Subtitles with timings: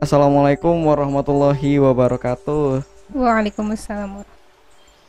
[0.00, 2.80] Assalamualaikum warahmatullahi wabarakatuh.
[3.12, 4.24] Waalaikumsalam.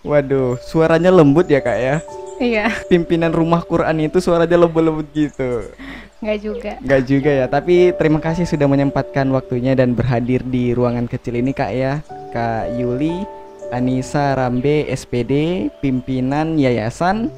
[0.03, 1.95] Waduh, suaranya lembut ya kak ya.
[2.43, 5.63] Iya, Pimpinan rumah Quran itu suaranya lembut-lembut gitu.
[6.19, 6.71] nggak juga.
[6.83, 11.55] Nggak juga ya, tapi terima kasih sudah menyempatkan waktunya dan berhadir di ruangan kecil ini
[11.55, 12.03] kak ya.
[12.35, 13.23] Kak Yuli,
[13.71, 17.31] Anissa Rambe, SPD, pimpinan Yayasan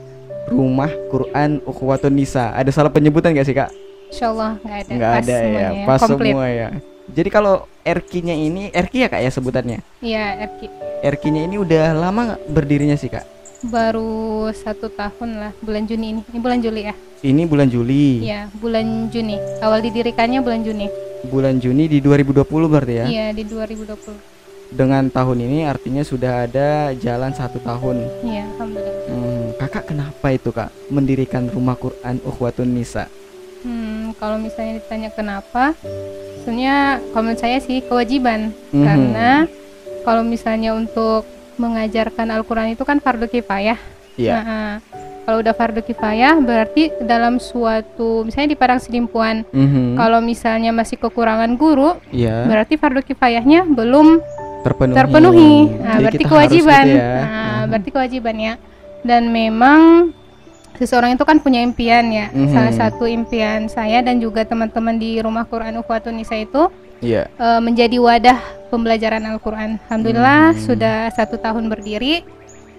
[0.49, 2.49] Rumah Quran Ukhwatun Nisa.
[2.57, 3.69] Ada salah penyebutan gak sih kak?
[4.09, 4.89] Insya Allah nggak ada.
[4.97, 6.33] Nggak ada ya, semuanya pas Komplit.
[6.33, 6.69] semua ya.
[7.11, 9.83] Jadi kalau Erkinya ini, Erki ya kak ya sebutannya?
[9.99, 10.71] Iya, Erki.
[11.03, 13.27] Erkinya ini udah lama berdirinya sih kak?
[13.67, 16.21] Baru satu tahun lah, bulan Juni ini.
[16.31, 16.95] Ini bulan Juli ya?
[17.19, 18.23] Ini bulan Juli.
[18.23, 19.35] Iya, bulan Juni.
[19.59, 20.87] Awal didirikannya bulan Juni.
[21.27, 23.05] Bulan Juni di 2020 berarti ya.
[23.07, 24.15] Iya, di 2020.
[24.71, 27.99] Dengan tahun ini artinya sudah ada jalan satu tahun.
[28.23, 28.95] Iya, alhamdulillah.
[29.11, 33.11] Hmm, kakak kenapa itu kak mendirikan rumah Quran Ukhwatun Nisa?
[33.63, 35.71] Hmm, kalau misalnya ditanya kenapa,
[36.41, 36.77] sebenarnya
[37.09, 38.83] kalau menurut saya sih kewajiban Mhm.
[38.83, 39.29] karena
[40.03, 41.23] kalau misalnya untuk
[41.55, 43.79] mengajarkan Al-Quran itu kan fardu kifayah.
[44.13, 44.33] Iya.
[44.35, 44.71] Nah,
[45.23, 49.95] kalau udah fardu kifayah berarti dalam suatu misalnya di Padang Sidimpuan Mhm.
[49.95, 52.43] kalau misalnya masih kekurangan guru Iya.
[52.43, 54.19] berarti fardu kifayahnya belum
[54.61, 54.95] Terpenuhi.
[54.95, 55.53] terpenuhi.
[55.79, 56.85] Nah, Jadi berarti kewajiban.
[56.85, 57.15] gitu ya.
[57.15, 57.31] Nah,
[57.63, 57.67] Mhm.
[57.71, 58.53] berarti kewajiban ya.
[59.03, 59.81] Dan memang
[60.75, 62.27] seseorang itu kan punya impian ya.
[62.29, 62.49] Mhm.
[62.49, 66.69] Salah satu impian saya dan juga teman-teman di Rumah Quran Ukhwatun Nisa itu
[66.99, 67.27] Iya.
[67.29, 69.77] eh, menjadi wadah pembelajaran Al-Quran.
[69.85, 70.59] Alhamdulillah Hmm.
[70.59, 72.23] sudah satu tahun berdiri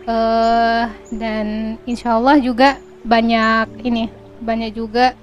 [0.04, 1.46] eh dan
[1.84, 5.16] insya Allah juga banyak ini banyak juga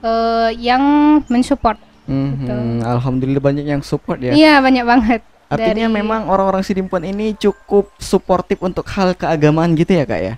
[0.00, 0.82] eh, yang
[1.26, 1.78] mensupport.
[2.04, 2.84] Mhm.
[2.84, 4.32] Alhamdulillah banyak yang support ya.
[4.32, 5.20] Iya banyak banget.
[5.44, 10.34] Artinya dari- memang orang-orang Sidimpuan ini cukup suportif untuk hal keagamaan gitu ya kak ya?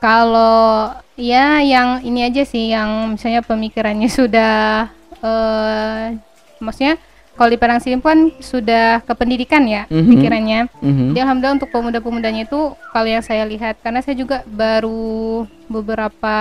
[0.00, 4.88] Kalau ya yang ini aja sih yang misalnya pemikirannya sudah
[5.20, 6.16] eh
[6.56, 6.96] maksudnya
[7.36, 10.08] kalau di Padang Sidimpuan sudah ke pendidikan ya Mhm.
[10.10, 10.60] pikirannya.
[10.80, 11.04] Mhm.
[11.12, 12.60] Jadi alhamdulillah untuk pemuda-pemudanya itu
[12.90, 16.36] kalau yang saya lihat karena saya juga baru beberapa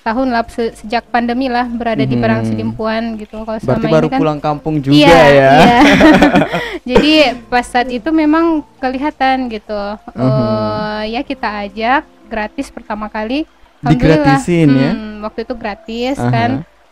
[0.00, 2.48] tahun lah se- sejak pandemi lah berada di Padang Mhm.
[2.48, 3.44] Sidimpuan gitu.
[3.44, 5.50] Kalau Berarti selama baru ini kan pulang kampung juga iya, ya?
[5.52, 5.78] iya.
[6.90, 7.12] Jadi
[7.46, 9.82] pas saat itu memang kelihatan gitu.
[10.12, 10.24] Mhm.
[10.24, 13.42] Eh, ya kita ajak gratis pertama kali.
[13.82, 14.92] Alhamdulillah, Digratisin ya?
[14.94, 16.30] hmm, Waktu itu gratis Aha.
[16.30, 16.50] kan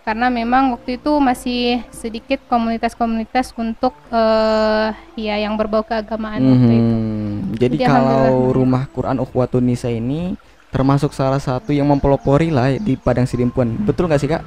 [0.08, 4.88] karena memang waktu itu masih sedikit komunitas-komunitas untuk eh
[5.20, 6.94] ya yang berbau keagamaan waktu itu.
[6.96, 7.32] Mhm.
[7.60, 10.32] Jadi Jadi kalau rumah Quran Ukhwatun Nisa ini
[10.72, 13.76] termasuk salah satu yang mempelopori lah di Padang Sidimpuan.
[13.84, 14.40] Betul nggak sih kak?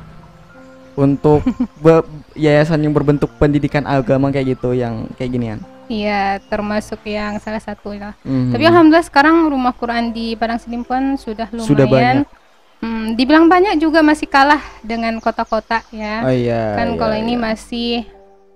[0.97, 1.45] Untuk
[2.45, 5.59] yayasan yang berbentuk pendidikan agama kayak gitu, yang kayak ginian.
[5.91, 8.15] Iya, termasuk yang salah satu lah.
[8.23, 8.55] Mhm.
[8.55, 11.67] Tapi alhamdulillah sekarang rumah Quran di Padang Sidimpuan sudah lumayan.
[11.67, 12.27] Sudah banyak.
[12.81, 16.25] Hmm, dibilang banyak juga masih kalah dengan kota-kota ya.
[16.25, 16.73] Oh iya.
[16.79, 17.43] kan iya, kalau ini iya.
[17.43, 17.91] masih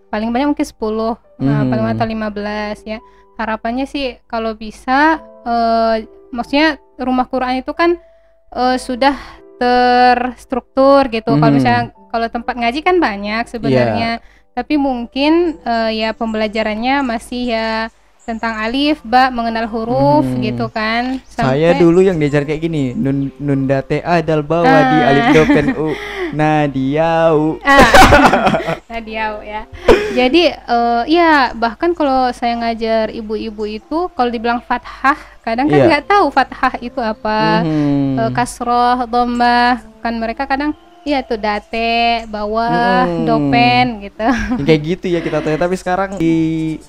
[0.10, 1.70] paling banyak mungkin 10, nah, Mhm.
[1.70, 2.98] paling atau 15 ya.
[3.36, 8.02] Harapannya sih kalau bisa eh, maksudnya rumah Quran itu kan
[8.50, 9.14] eh, sudah
[9.62, 11.38] terstruktur gitu.
[11.38, 11.58] Kalau Mhm.
[11.60, 14.24] misalnya kalau tempat ngaji kan banyak sebenarnya.
[14.56, 17.92] Tapi mungkin eh, ya pembelajarannya masih ya
[18.24, 20.40] tentang alif, ba, mengenal huruf Mhm.
[20.42, 21.20] gitu kan.
[21.28, 25.08] Saya Sampai- dulu yang diajar kayak gini, nun nunda ta dal bawa di Ah.
[25.12, 25.88] alif do pen u
[26.40, 27.60] nadiau.
[27.62, 27.84] Ah,
[28.90, 29.68] Nadiau ya.
[30.16, 35.88] Jadi eh, ya bahkan kalau saya ngajar ibu-ibu itu kalau dibilang fathah kadang kan Iya.
[35.92, 37.60] nggak tahu fathah itu apa.
[37.62, 38.18] Mhm.
[38.18, 40.72] Eh, kasroh, dhammah kan mereka kadang
[41.06, 43.24] Iya tuh date, bawah, Hmm.
[43.24, 44.26] dopen gitu.
[44.26, 46.36] Ya, kayak gitu ya kita tahu tapi sekarang di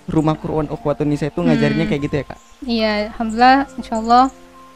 [0.09, 1.91] rumah Quran Ukhwatun Nisa itu ngajarnya Hmm.
[1.93, 4.25] kayak gitu ya kak Iya, alhamdulillah, insyaallah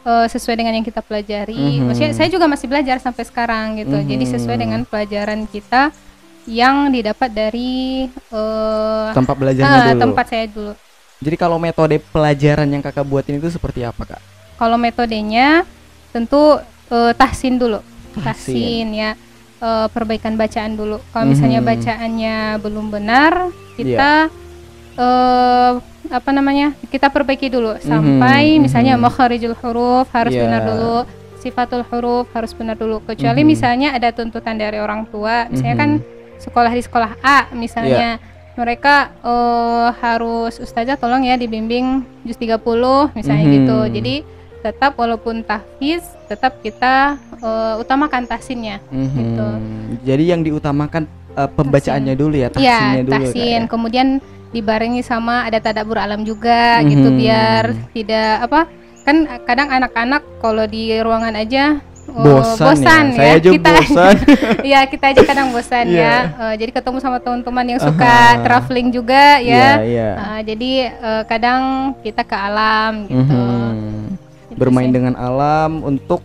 [0.01, 1.57] eh, sesuai dengan yang kita pelajari.
[1.77, 1.85] Mhm.
[1.85, 3.97] Maksudnya saya juga masih belajar sampai sekarang gitu.
[3.97, 5.89] Jadi sesuai dengan pelajaran kita
[6.43, 10.73] yang didapat dari eh, tempat belajarnya ah, dulu tempat saya dulu.
[11.17, 14.21] jadi kalau metode pelajaran yang kakak buatin itu seperti apa kak
[14.57, 15.65] kalau metodenya
[16.09, 16.57] tentu
[16.89, 17.81] eh, tahsin dulu.
[18.11, 18.25] Tahsin.
[18.25, 19.11] Tahsin ya.
[19.61, 20.97] Eh, perbaikan bacaan dulu.
[21.13, 21.67] Kalau misalnya Mhm.
[21.69, 23.33] bacaannya belum benar,
[23.77, 24.27] kita
[24.97, 25.71] eh
[26.11, 26.75] apa namanya?
[26.89, 29.01] Kita perbaiki dulu sampai Mhm, misalnya mhm.
[29.01, 30.43] makharijul huruf harus Iya.
[30.43, 30.97] benar dulu,
[31.39, 32.99] sifatul huruf harus benar dulu.
[33.01, 33.47] Kecuali Mhm.
[33.47, 36.41] misalnya ada tuntutan dari orang tua, misalnya kan Mhm.
[36.41, 38.29] sekolah di sekolah A misalnya Iya.
[38.51, 43.53] mereka eh, harus ustazah tolong ya dibimbing juz 30 misalnya Mhm.
[43.55, 43.77] gitu.
[43.93, 44.15] Jadi
[44.61, 48.77] tetap walaupun tahfiz tetap kita eh, utamakan tahsinnya.
[48.87, 49.09] Mhm.
[49.11, 49.47] gitu.
[50.05, 53.13] Jadi yang diutamakan eh, pembacaannya dulu ya, tahsinnya Iya, dulu.
[53.17, 53.59] Tahsin.
[53.59, 53.67] ya.
[53.67, 54.07] Kemudian
[54.51, 57.17] dibarengi sama ada tadabur alam juga gitu Mhm.
[57.17, 58.61] biar tidak apa
[59.01, 62.25] kan kadang anak-anak kalau di ruangan aja eh,
[62.59, 63.15] Bosan, ya.
[63.15, 64.15] Saya aja kita bosan.
[64.61, 66.03] ya kita aja kadang bosan Iya.
[66.03, 68.43] ya Eh, jadi ketemu sama teman-teman yang suka Aha.
[68.43, 70.09] traveling juga ya Iya, iya.
[70.19, 71.61] Eh, jadi eh, kadang
[71.97, 73.39] kita ke alam gitu Mhm.
[73.71, 74.00] Gitu
[74.55, 76.19] Bermain dengan alam untuk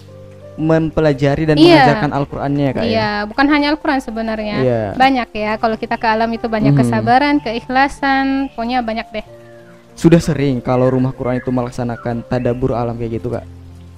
[0.56, 1.84] mempelajari dan Iya.
[1.84, 2.88] mengajarkan Al-Qur'annya ya, Kak ya.
[2.88, 4.82] iya bukan hanya Al-Quran sebenarnya Iya.
[4.96, 6.80] banyak ya kalau kita ke alam itu banyak Mhm.
[6.80, 9.26] kesabaran keikhlasan pokoknya banyak deh
[9.92, 13.48] Sudah sering kalau rumah Quran itu melaksanakan tadabur alam kayak gitu, Kak.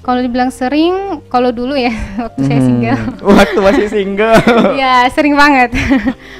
[0.08, 1.92] Kalau dibilang sering, kalau dulu ya
[2.24, 2.64] waktu saya Mhm.
[2.64, 3.02] single,
[3.36, 4.40] Waktu masih single.
[4.80, 5.68] ya sering banget.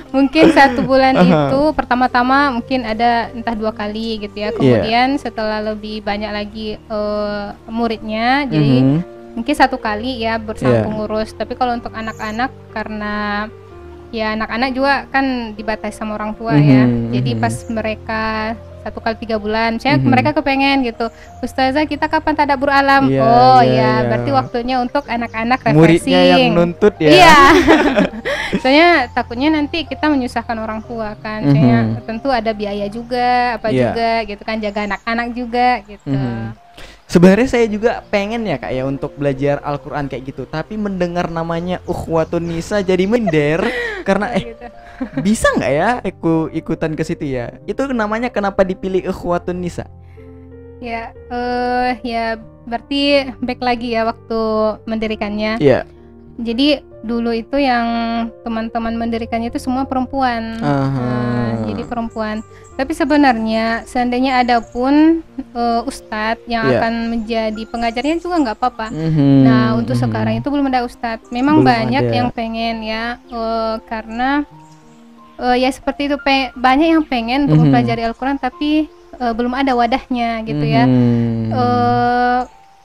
[0.09, 4.49] mungkin satu bulan itu pertama-tama mungkin ada entah dua kali gitu Iya.
[4.49, 4.57] ya.
[4.57, 8.99] Kemudian setelah lebih banyak lagi eh, muridnya, jadi Mhm.
[9.37, 10.85] mungkin satu kali ya bersama Iya.
[10.89, 11.37] pengurus.
[11.37, 13.47] Tapi kalau untuk anak-anak karena
[14.09, 16.89] ya anak-anak juga kan dibatasi sama orang tua ya.
[16.89, 17.41] Mhm, Jadi mhm.
[17.45, 18.23] pas mereka
[18.89, 20.09] satu kali tiga bulan, saya Mhm.
[20.09, 23.05] mereka kepengen gitu, Ustazah kita kapan tadabur alam?
[23.07, 24.07] Iya, oh iya, ya, iya.
[24.09, 26.53] berarti waktunya untuk anak-anak Muridnya yang refreshing.
[26.57, 27.11] nuntut ya.
[27.13, 27.37] Iya.
[28.65, 31.45] Soalnya takutnya nanti kita menyusahkan orang tua kan.
[31.45, 32.09] Soalnya Mhm.
[32.09, 33.93] tentu ada biaya juga, apa Iya.
[33.93, 36.09] juga gitu kan jaga anak-anak juga gitu.
[36.09, 36.57] Mhm.
[37.09, 41.81] Sebenarnya saya juga pengen ya kak ya untuk belajar Al-Quran kayak gitu Tapi mendengar namanya
[41.89, 43.65] Ukhwatun Nisa jadi minder
[44.09, 44.67] Karena eh Gitu.
[45.27, 49.89] bisa nggak ya aku ikutan ke situ ya Itu namanya kenapa dipilih Ukhwatun Nisa
[50.79, 54.41] Ya, eh ya berarti back lagi ya waktu
[54.87, 55.59] mendirikannya.
[55.59, 55.83] Iya
[56.39, 57.87] Jadi dulu itu yang
[58.41, 60.55] teman-teman mendirikannya itu semua perempuan.
[60.57, 62.47] Nah, jadi perempuan.
[62.75, 66.79] Tapi sebenarnya seandainya ada pun eh, ustadz yang Iya.
[66.79, 68.87] akan menjadi pengajarnya juga nggak apa-apa.
[68.89, 70.03] Mhm, Nah untuk mhm.
[70.07, 71.27] sekarang itu belum ada ustadz.
[71.29, 72.15] Memang Belum banyak ada.
[72.15, 74.47] yang pengen ya eh, karena
[75.37, 78.87] eh, ya seperti itu pe- banyak yang pengen untuk mempelajari Al-Quran tapi
[79.19, 80.87] eh, belum ada wadahnya gitu ya.
[80.87, 81.51] Mhm.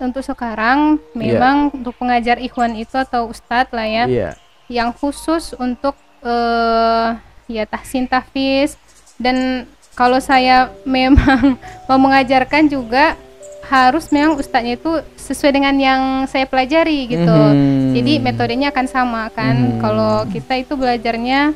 [0.02, 4.30] Untuk sekarang memang untuk pengajar ikhwan itu atau ustadz lah ya Iya
[4.72, 7.10] yang khusus untuk eh
[7.52, 8.80] ya tahsin tahfiz
[9.20, 13.20] dan kalau saya memang mau mengajarkan juga
[13.64, 17.32] harus memang ustadznya itu sesuai dengan yang saya pelajari gitu.
[17.32, 17.96] Mhm.
[17.96, 19.56] Jadi metodenya akan sama kan.
[19.56, 19.80] Mhm.
[19.80, 21.56] Kalau kita itu belajarnya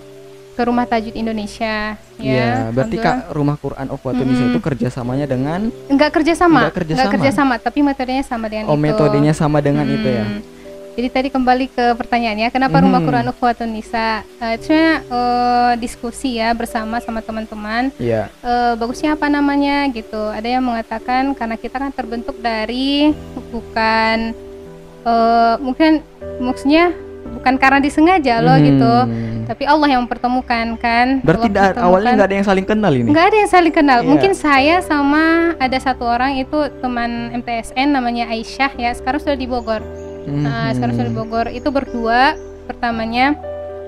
[0.58, 2.74] ke Rumah Tajwid Indonesia Iya, ya.
[2.74, 4.52] berarti kak rumah Quran Ukhwatun Nisa Mhm.
[4.52, 7.12] itu kerjasamanya dengan enggak kerja sama, Enggak kerja sama.
[7.14, 8.82] kerja sama, tapi metodenya sama dengan oh itu.
[8.82, 10.26] metodenya sama dengan itu ya.
[10.26, 10.42] Hmm.
[10.98, 13.06] Jadi tadi kembali ke pertanyaannya, kenapa Rumah Mhm.
[13.06, 14.26] Quran Ukhwatun Nisa?
[14.42, 17.94] Eh, itu sebenarnya, eh, diskusi ya bersama sama teman-teman.
[18.02, 18.34] Iya.
[18.34, 20.18] Eh, bagusnya apa namanya gitu.
[20.28, 23.14] Ada yang mengatakan karena kita kan terbentuk dari
[23.48, 24.34] bukan
[25.04, 26.02] eh, mungkin
[26.38, 26.92] maksudnya
[27.48, 28.66] bukan karena disengaja loh Mhm.
[28.68, 28.94] gitu,
[29.48, 31.24] tapi Allah yang mempertemukan kan.
[31.24, 33.08] Berarti Allah da- awalnya nggak ada yang saling kenal ini.
[33.08, 34.00] Nggak ada yang saling kenal.
[34.04, 34.08] Iya.
[34.12, 35.24] Mungkin saya sama
[35.56, 38.92] ada satu orang itu teman MTSN namanya Aisyah ya.
[38.92, 39.80] Sekarang sudah di Bogor.
[40.28, 41.16] Nah, sekarang sudah di.
[41.16, 41.48] Bogor.
[41.48, 42.36] Itu berdua.
[42.68, 43.32] Pertamanya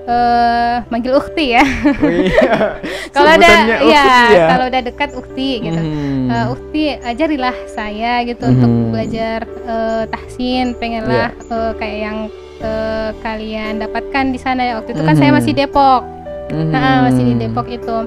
[0.00, 1.60] eh manggil ukti ya.
[1.60, 2.80] Oh iya.
[3.14, 4.46] kalau ada ya, ya.
[4.48, 5.76] kalau udah dekat ukti gitu.
[5.76, 6.32] Mhm.
[6.32, 8.88] Eh, ukti ajarilah saya gitu untuk Mhm.
[8.88, 10.72] belajar eh, tahsin.
[10.80, 11.52] Pengenlah Iya.
[11.52, 12.18] eh, kayak yang
[12.60, 14.72] eh, kalian dapatkan di sana ya.
[14.78, 15.36] Waktu itu kan saya Mhm.
[15.40, 16.02] masih Depok.
[16.50, 17.34] Nah, masih di.
[17.38, 17.98] Depok itu.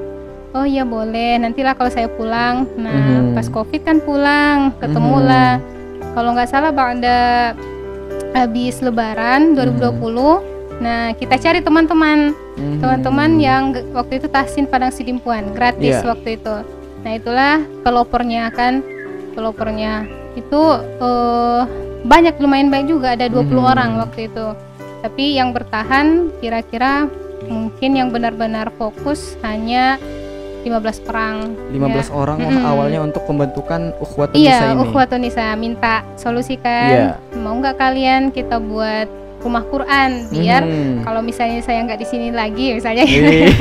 [0.54, 1.40] Oh iya boleh.
[1.40, 2.70] Nantilah kalau saya pulang.
[2.76, 3.34] Nah, Mhm.
[3.34, 5.58] pas Covid kan pulang, ketemulah.
[6.14, 7.18] Kalau nggak salah ada
[8.34, 10.44] habis Lebaran 2020.
[10.78, 12.82] Nah, kita cari teman-teman, Mhm.
[12.82, 16.06] teman-teman yang waktu itu tahsin Padang Sidimpuan, gratis Iya.
[16.06, 16.56] waktu itu.
[17.02, 18.84] Nah, itulah pelopornya kan.
[19.34, 20.62] Pelopornya itu
[21.00, 21.62] eh,
[22.04, 23.72] banyak lumayan banyak juga ada 20 Mhm.
[23.72, 24.48] orang waktu itu.
[25.04, 27.08] Tapi yang bertahan kira-kira
[27.48, 30.00] mungkin yang benar-benar fokus hanya
[30.64, 31.60] 15 perang.
[31.76, 32.16] 15 ya.
[32.16, 32.64] orang Mhm.
[32.64, 34.80] awalnya untuk pembentukan Ukhwatun Nisa Iya, ini.
[34.80, 36.88] Ukhwatun Nisa minta solusi kan.
[36.88, 37.10] Iya.
[37.36, 39.08] Mau nggak kalian kita buat
[39.44, 41.04] rumah Quran biar Mhm.
[41.04, 43.52] kalau misalnya saya nggak di sini lagi misalnya Ih.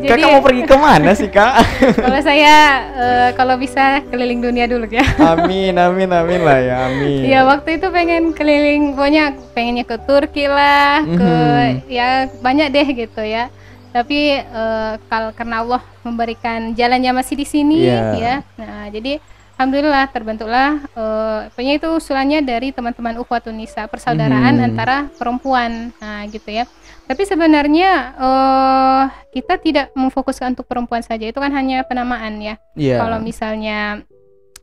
[0.00, 1.52] Jadi- Kakak mau pergi ke mana sih kak?
[1.94, 2.54] kalau saya
[2.90, 7.20] eh, kalau bisa keliling dunia dulu ya amin amin amin lah ya amin.
[7.26, 11.70] Iya waktu itu pengen keliling pokoknya pengennya ke Turki lah ke Mhm.
[11.86, 13.52] ya banyak deh gitu ya
[13.90, 18.00] tapi eh, kal karena Allah memberikan jalannya masih di sini Iya.
[18.14, 19.20] ya nah jadi
[19.60, 24.64] alhamdulillah terbentuklah eh pokoknya itu usulannya dari teman-teman Ukhuwatun Nisa persaudaraan Mhm.
[24.64, 26.64] antara perempuan nah gitu ya
[27.04, 33.04] tapi sebenarnya eh kita tidak memfokuskan untuk perempuan saja itu kan hanya penamaan ya Iya.
[33.04, 34.00] kalau misalnya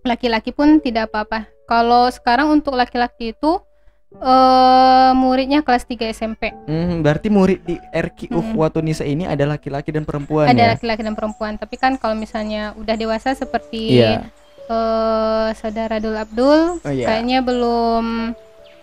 [0.02, 1.46] laki-laki pun tidak apa-apa.
[1.68, 3.60] Kalau sekarang untuk laki-laki itu
[4.16, 6.56] eh muridnya kelas 3 SMP.
[6.64, 8.32] Hmm, berarti murid di RQ.
[8.32, 10.68] Ukhuwatun Nisa ini ada laki-laki dan perempuan Ada ya?
[10.74, 11.60] laki-laki dan perempuan.
[11.60, 14.32] Tapi kan kalau misalnya udah dewasa seperti Iya.
[14.68, 17.08] Eh saudara Dul Abdul Oh, iya.
[17.08, 18.36] kayaknya belum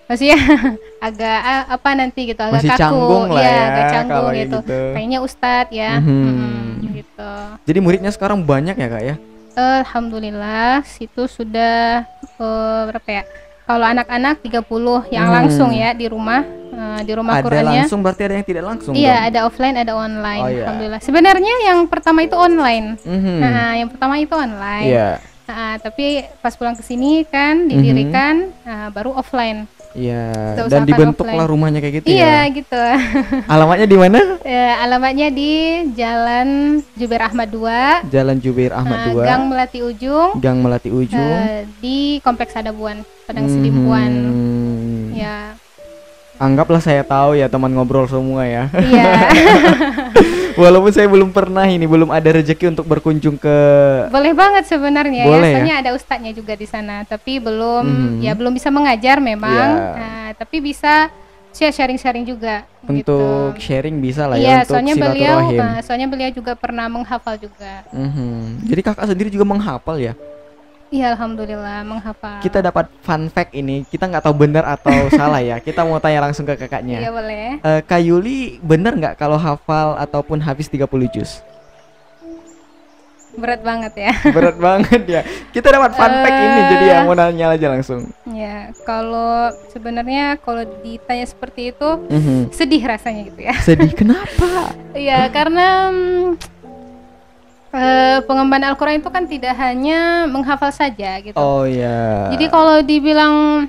[0.04, 0.40] masih ya
[1.06, 4.58] agak ah, apa nanti gitu agak Masih kaku canggung lah ya, ya, agak canggung gitu.
[4.60, 4.78] gitu.
[4.92, 5.92] Kayaknya ustadz ya.
[5.96, 7.32] Mm, gitu.
[7.64, 9.14] Jadi muridnya sekarang banyak ya kak ya?
[9.54, 13.22] Alhamdulillah situ sudah eh, berapa ya?
[13.64, 14.60] Kalau anak-anak 30
[15.08, 15.36] yang Hmm.
[15.40, 17.84] langsung ya di rumah eh, di rumah ada Qurannya.
[17.84, 19.24] langsung berarti ada yang tidak langsung Iya, dong?
[19.24, 20.42] ada offline, ada online.
[20.42, 20.64] Oh, iya.
[20.64, 21.00] Alhamdulillah.
[21.00, 23.00] Sebenarnya yang pertama itu online.
[23.00, 23.36] Mhm.
[23.40, 24.88] Nah, yang pertama itu online.
[24.90, 25.08] Iya.
[25.44, 27.70] Nah, tapi pas pulang ke sini kan Mhm.
[27.70, 28.34] didirikan
[28.64, 29.68] nah, baru offline.
[29.94, 30.58] Iya.
[30.66, 32.50] Dan dibentuklah rumahnya kayak gitu iya, ya?
[32.50, 32.82] gitu.
[33.52, 34.20] Alamatnya di mana?
[34.42, 35.52] Eh, alamatnya di
[35.94, 41.38] Jalan Jubair Ahmad 2, Jalan Jubair Ahmad eh, 2 Gang Melati Ujung, Gang Melati Ujung
[41.46, 44.10] eh, di Kompleks Adabuan, Padang Sedimpuan.
[44.10, 45.14] Mhm.
[45.14, 45.54] Ya,
[46.34, 48.66] Anggaplah saya tahu ya teman ngobrol semua ya.
[48.74, 49.30] iya.
[50.54, 53.56] Walaupun saya belum pernah ini, belum ada rezeki untuk berkunjung ke
[54.06, 55.46] Boleh banget sebenarnya Boleh ya.
[55.48, 55.54] ya?
[55.58, 58.22] Soalnya ada ustadznya juga di sana, tapi belum Mhm.
[58.22, 59.50] ya belum bisa mengajar memang.
[59.50, 59.94] Iya.
[59.94, 61.10] Nah, tapi bisa
[61.50, 63.62] share sharing-sharing juga untuk gitu.
[63.62, 65.58] sharing bisa lah Iya, ya untuk soalnya beliau silaturahim.
[65.58, 67.86] nah, soalnya beliau juga pernah menghafal juga.
[67.90, 68.66] Mhm.
[68.66, 70.14] Jadi kakak sendiri juga menghafal ya?
[70.88, 72.38] Iya, alhamdulillah menghafal.
[72.38, 75.58] Kita dapat fun fact ini, kita nggak tahu benar atau salah ya.
[75.58, 76.98] Kita mau tanya langsung ke Iya, kakaknya.
[77.10, 77.46] boleh.
[77.58, 81.42] Eh, Kak Yuli benar nggak kalau hafal ataupun habis 30 juz?
[83.34, 84.12] Berat banget ya.
[84.36, 85.20] Berat banget ya.
[85.50, 87.02] Kita dapat fun fact ini jadi ya Eh.
[87.02, 88.06] mau nanya aja langsung.
[88.24, 92.54] Ya, kalau sebenarnya kalau ditanya seperti itu Mhm.
[92.54, 93.54] sedih rasanya gitu ya.
[93.58, 94.70] Sedih kenapa?
[94.94, 96.53] Iya, karena mm,
[97.74, 101.34] eh, pengembangan Al-Quran itu kan tidak hanya menghafal saja gitu.
[101.34, 102.30] Oh ya.
[102.30, 103.66] Jadi kalau dibilang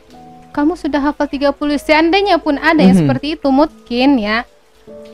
[0.51, 3.01] kamu sudah hafal 30, seandainya pun ada yang Mhm.
[3.01, 4.45] seperti itu mungkin ya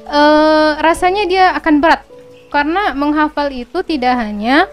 [0.03, 2.03] eh, rasanya dia akan berat
[2.49, 4.67] karena menghafal itu tidak hanya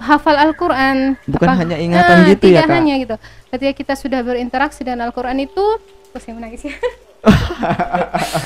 [0.00, 2.74] hafal Al-Quran Bukan Apa- hanya ingatan Nah, gitu ya, tidak Kak?
[2.74, 3.16] hanya gitu
[3.50, 6.72] ketika kita sudah berinteraksi dengan Al-Quran itu oh, saya menangis ya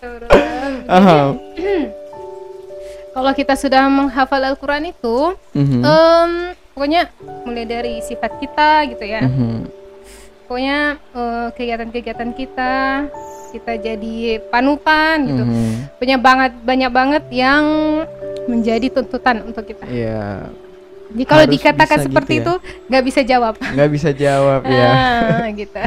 [0.00, 1.34] Astagfirullah.
[3.10, 5.80] Kalau kita sudah menghafal Al-Quran itu Mhm.
[5.82, 6.30] em,
[6.70, 7.10] pokoknya
[7.42, 9.66] mulai dari sifat kita gitu ya Mhm.
[10.46, 10.78] pokoknya
[11.10, 12.74] eh, kegiatan-kegiatan kita
[13.50, 15.98] kita jadi panutan gitu Mhm.
[15.98, 17.64] punya banget banyak banget yang
[18.46, 20.46] menjadi tuntutan untuk kita Iya.
[21.10, 24.90] jadi kalau dikatakan seperti gitu itu nggak bisa jawab Nggak bisa jawab ya.
[25.42, 25.80] Ah, gitu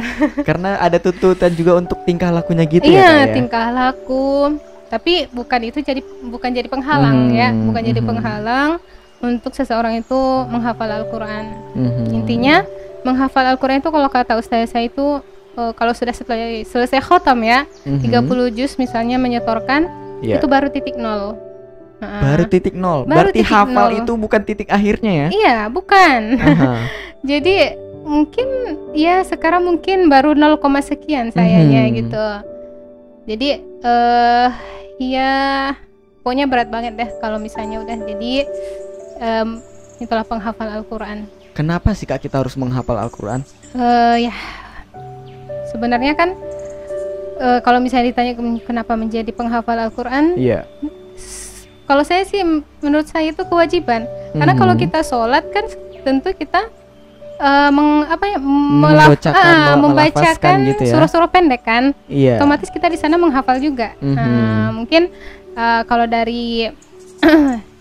[0.44, 3.32] Karena ada tuntutan juga untuk tingkah lakunya gitu ya, iya ya.
[3.32, 4.60] tingkah laku
[4.94, 8.08] tapi bukan itu jadi bukan jadi penghalang ya Mhm, bukan jadi mhm.
[8.08, 8.70] penghalang
[9.18, 12.14] untuk seseorang itu menghafal Al-Quran Mhm.
[12.14, 12.62] intinya
[13.02, 15.18] menghafal Al-Quran itu kalau kata ustazah saya itu
[15.54, 18.06] eh, kalau sudah selesai selesai khotam ya Mhm.
[18.06, 19.90] 30 juz misalnya menyetorkan
[20.22, 20.38] Iya.
[20.38, 21.42] itu baru titik nol
[22.04, 23.08] baru titik nol.
[23.08, 23.98] Baru Berarti titik hafal nol.
[23.98, 25.28] itu bukan titik akhirnya ya?
[25.32, 26.36] iya bukan
[27.30, 27.56] jadi
[28.04, 28.48] mungkin
[28.92, 31.92] ya sekarang mungkin baru 0, sekian sayanya Mhm.
[31.96, 32.26] gitu
[33.24, 33.48] jadi
[33.80, 34.48] eh
[34.96, 35.74] ya
[36.20, 38.32] pokoknya berat banget deh kalau misalnya udah jadi
[39.18, 39.48] em,
[39.98, 43.46] itulah penghafal Al-Quran Kenapa sih Kak kita harus menghafal Al-Qur'an?
[43.72, 44.34] Eh, ya
[45.68, 46.34] sebenarnya kan
[47.36, 50.66] eh, kalau misalnya ditanya ken- kenapa menjadi penghafal Al-Quran Iya.
[51.14, 52.42] s- kalau saya sih
[52.80, 54.58] menurut saya itu kewajiban karena Mhm.
[54.58, 55.66] kalau kita sholat kan
[56.00, 56.66] tentu kita
[57.36, 60.92] eh, meng, apa ya melaf- Membacakan, ah, membacakan gitu ya.
[60.92, 62.38] surah-surah pendek kan Iya.
[62.38, 64.14] otomatis kita di sana menghafal juga Mhm.
[64.14, 65.02] Nah, mungkin
[65.52, 66.70] eh, kalau dari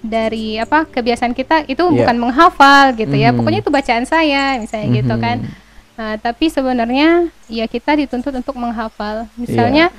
[0.04, 1.96] dari apa kebiasaan kita itu Iya.
[1.98, 3.38] bukan menghafal gitu ya Mhm.
[3.38, 5.22] pokoknya itu bacaan saya misalnya gitu Mhm.
[5.22, 5.38] kan
[5.94, 9.30] Nah, tapi sebenarnya ya kita dituntut untuk menghafal.
[9.36, 9.94] Misalnya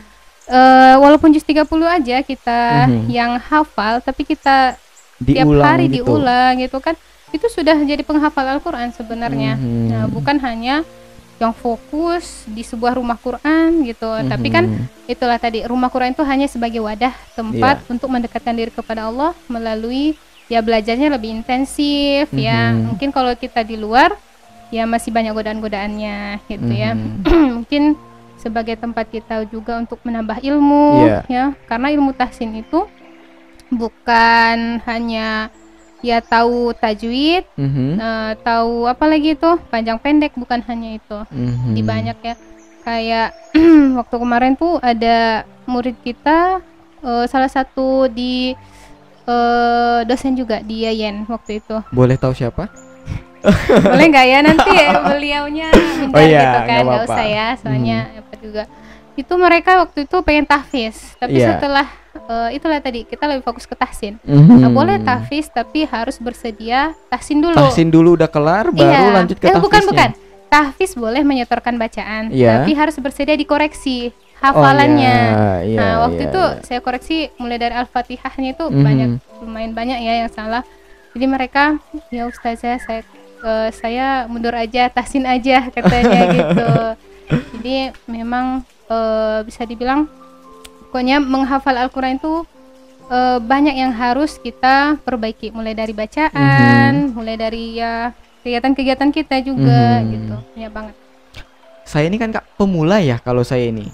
[0.44, 3.06] eh, walaupun juz 30 aja kita Mhm.
[3.08, 4.75] yang hafal tapi kita
[5.16, 6.02] tiap Diulang hari gitu.
[6.04, 6.99] diulang gitu kan.
[7.33, 9.57] Itu sudah jadi penghafal Al-Qur'an sebenarnya.
[9.57, 9.87] Mhm.
[9.90, 10.85] Nah, bukan hanya
[11.35, 14.07] yang fokus di sebuah rumah Quran gitu.
[14.07, 14.64] Tapi kan
[15.04, 17.90] itulah tadi rumah Quran itu hanya sebagai wadah tempat Iya.
[17.90, 20.14] untuk mendekatkan diri kepada Allah melalui
[20.47, 22.71] ya belajarnya lebih intensif ya.
[22.71, 22.95] Mhm.
[22.95, 24.14] Mungkin kalau kita di luar
[24.71, 26.95] ya masih banyak godaan-godaannya gitu ya.
[26.95, 27.26] Mhm.
[27.62, 27.83] Mungkin
[28.38, 31.19] sebagai tempat kita juga untuk menambah ilmu Iya.
[31.26, 31.45] ya.
[31.66, 32.87] Karena ilmu tahsin itu
[33.75, 35.50] bukan hanya
[36.04, 37.96] ya tahu tajwid, Mhm.
[37.96, 41.73] eh, tahu apa lagi itu panjang pendek bukan hanya itu Mhm.
[41.73, 42.34] di banyak ya
[42.84, 43.32] kayak
[43.99, 46.61] waktu kemarin tuh ada murid kita
[47.00, 48.52] eh, salah satu di
[49.25, 52.68] eh, dosen juga di Yayen waktu itu Boleh tahu siapa?
[53.92, 54.73] boleh nggak ya nanti
[55.11, 55.68] beliaunya
[56.00, 58.62] minder Oh iya, gitu kan nggak usah ya soalnya apa juga
[59.14, 61.56] itu mereka waktu itu pengen tahfiz tapi Iya.
[61.56, 64.59] setelah eh, itulah tadi kita lebih fokus ke tahsin Mhm.
[64.59, 69.12] Nah, boleh tahfiz tapi harus bersedia tahsin dulu Tahsin dulu udah kelar baru Iya.
[69.12, 69.90] lanjut ke eh, bukan tahfiznya.
[69.90, 70.11] bukan
[70.47, 72.61] tahfiz boleh menyetorkan bacaan Iya.
[72.61, 76.61] tapi harus bersedia dikoreksi hafalannya Oh, iya, nah waktu iya, itu iya.
[76.62, 78.80] saya koreksi mulai dari al-fatihahnya itu Mhm.
[78.80, 79.09] banyak
[79.40, 80.62] lumayan banyak ya yang salah
[81.11, 81.78] jadi mereka
[82.09, 83.02] ya ustazah saya
[83.40, 86.71] eh, saya mundur aja tahsin aja katanya gitu
[87.54, 90.06] jadi memang eh, bisa dibilang
[90.94, 92.46] pokoknya menghafal Al-Quran itu
[93.10, 99.98] eh, banyak yang harus kita perbaiki mulai dari bacaan mulai dari ya kegiatan-kegiatan kita juga
[99.98, 100.06] Mhm.
[100.06, 100.94] gitu banyak banget
[101.82, 103.90] Saya ini kan Kak pemula ya kalau saya ini.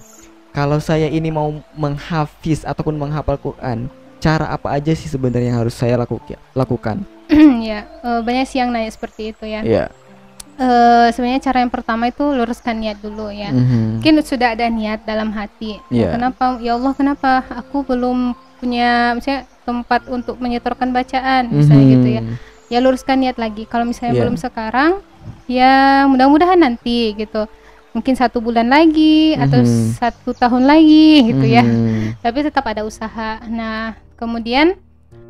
[0.53, 3.91] Kalau saya ini mau menghafiz ataupun menghafal Quran,
[4.21, 6.23] cara apa aja sih sebenarnya yang harus saya laku-
[6.55, 7.03] lakukan?
[7.67, 9.85] ya eh, banyak sih yang nanya seperti itu ya Iya.
[10.61, 13.97] Eh, sebenarnya cara yang pertama itu luruskan niat dulu ya Mhm.
[13.97, 16.13] mungkin sudah ada niat dalam hati Iya.
[16.13, 22.23] kenapa ya Allah kenapa aku belum punya misalnya tempat untuk menyetorkan bacaan misalnya gitu ya
[22.69, 24.21] ya luruskan niat lagi kalau misalnya Iya.
[24.21, 25.01] belum sekarang
[25.49, 27.49] ya mudah-mudahan nanti gitu
[27.97, 29.97] mungkin satu bulan lagi atau Mhm.
[29.97, 32.21] satu tahun lagi gitu ya Mhm.
[32.21, 34.77] tapi tetap ada usaha nah kemudian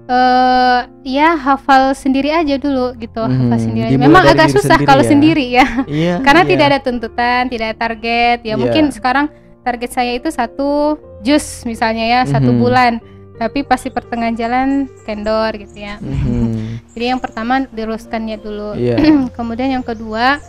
[0.09, 3.63] eh ya hafal sendiri aja dulu gitu hafal Mhm.
[3.63, 5.09] sendiri memang agak susah sendiri kalau ya.
[5.09, 6.15] sendiri ya Iya.
[6.27, 6.51] karena iya.
[6.51, 8.55] tidak ada tuntutan tidak ada target ya Iya.
[8.59, 9.27] mungkin sekarang
[9.61, 12.59] target saya itu satu jus misalnya ya satu Mhm.
[12.59, 12.93] bulan
[13.41, 14.69] tapi pasti pertengahan jalan
[15.05, 16.83] kendor gitu ya Mhm.
[16.97, 18.97] jadi yang pertama diluruskan niat dulu Iya.
[19.37, 20.41] kemudian yang kedua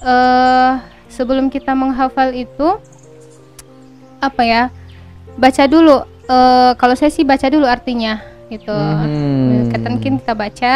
[0.00, 0.72] eh
[1.10, 2.78] sebelum kita menghafal itu
[4.20, 4.62] apa ya
[5.34, 8.74] baca dulu Eh kalau saya sih baca dulu artinya gitu
[9.70, 10.74] kata mungkin kita baca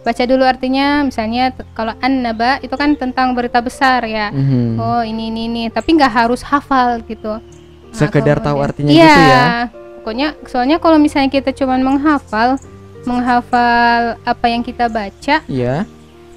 [0.00, 4.78] baca dulu artinya misalnya kalau an naba itu kan tentang berita besar ya Mhm.
[4.78, 7.42] oh ini ini ini tapi nggak harus hafal gitu
[7.86, 9.44] Nah, Sekedar tahu artinya iya, gitu ya.
[9.96, 12.54] pokoknya soalnya kalau misalnya kita cuma menghafal
[13.16, 15.88] menghafal apa yang kita baca Iya.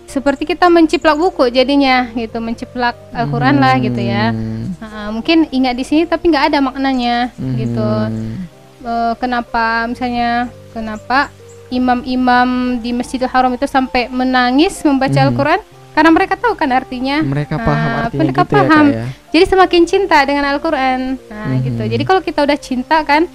[0.06, 4.34] seperti kita menciplak buku jadinya gitu menciplak Al-Quran lah gitu ya.
[4.80, 8.34] Nah, mungkin ingat di sini tapi nggak ada maknanya gitu Mhm.
[8.80, 11.30] Eh, kenapa misalnya kenapa
[11.70, 15.26] imam-imam di Masjidil Haram itu sampai menangis membaca Mhm.
[15.28, 18.86] Al-Quran karena mereka tahu kan artinya Mereka paham Ah, artinya mereka gitu ya, Kak, paham.
[18.88, 19.06] ya.
[19.30, 21.62] jadi semakin cinta dengan Al-Quran nah Mhm.
[21.64, 23.26] gitu jadi kalau kita udah cinta kan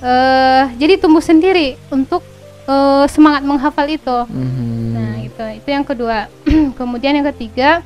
[0.00, 2.24] eh jadi tumbuh sendiri untuk
[2.62, 4.84] eh, semangat menghafal itu Mhm.
[4.90, 6.28] nah itu itu yang kedua
[6.78, 7.80] kemudian yang ketiga